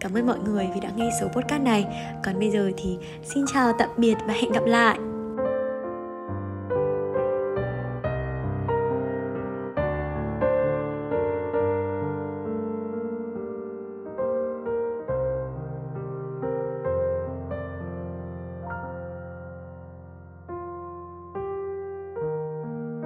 Cảm 0.00 0.14
ơn 0.14 0.26
mọi 0.26 0.38
người 0.38 0.68
vì 0.74 0.80
đã 0.80 0.90
nghe 0.96 1.10
số 1.20 1.26
podcast 1.28 1.62
này. 1.62 1.86
Còn 2.24 2.38
bây 2.38 2.50
giờ 2.50 2.70
thì 2.76 2.98
xin 3.24 3.44
chào 3.54 3.72
tạm 3.78 3.88
biệt 3.96 4.16
và 4.26 4.34
hẹn 4.34 4.52
gặp 4.52 4.64
lại. 4.64 4.98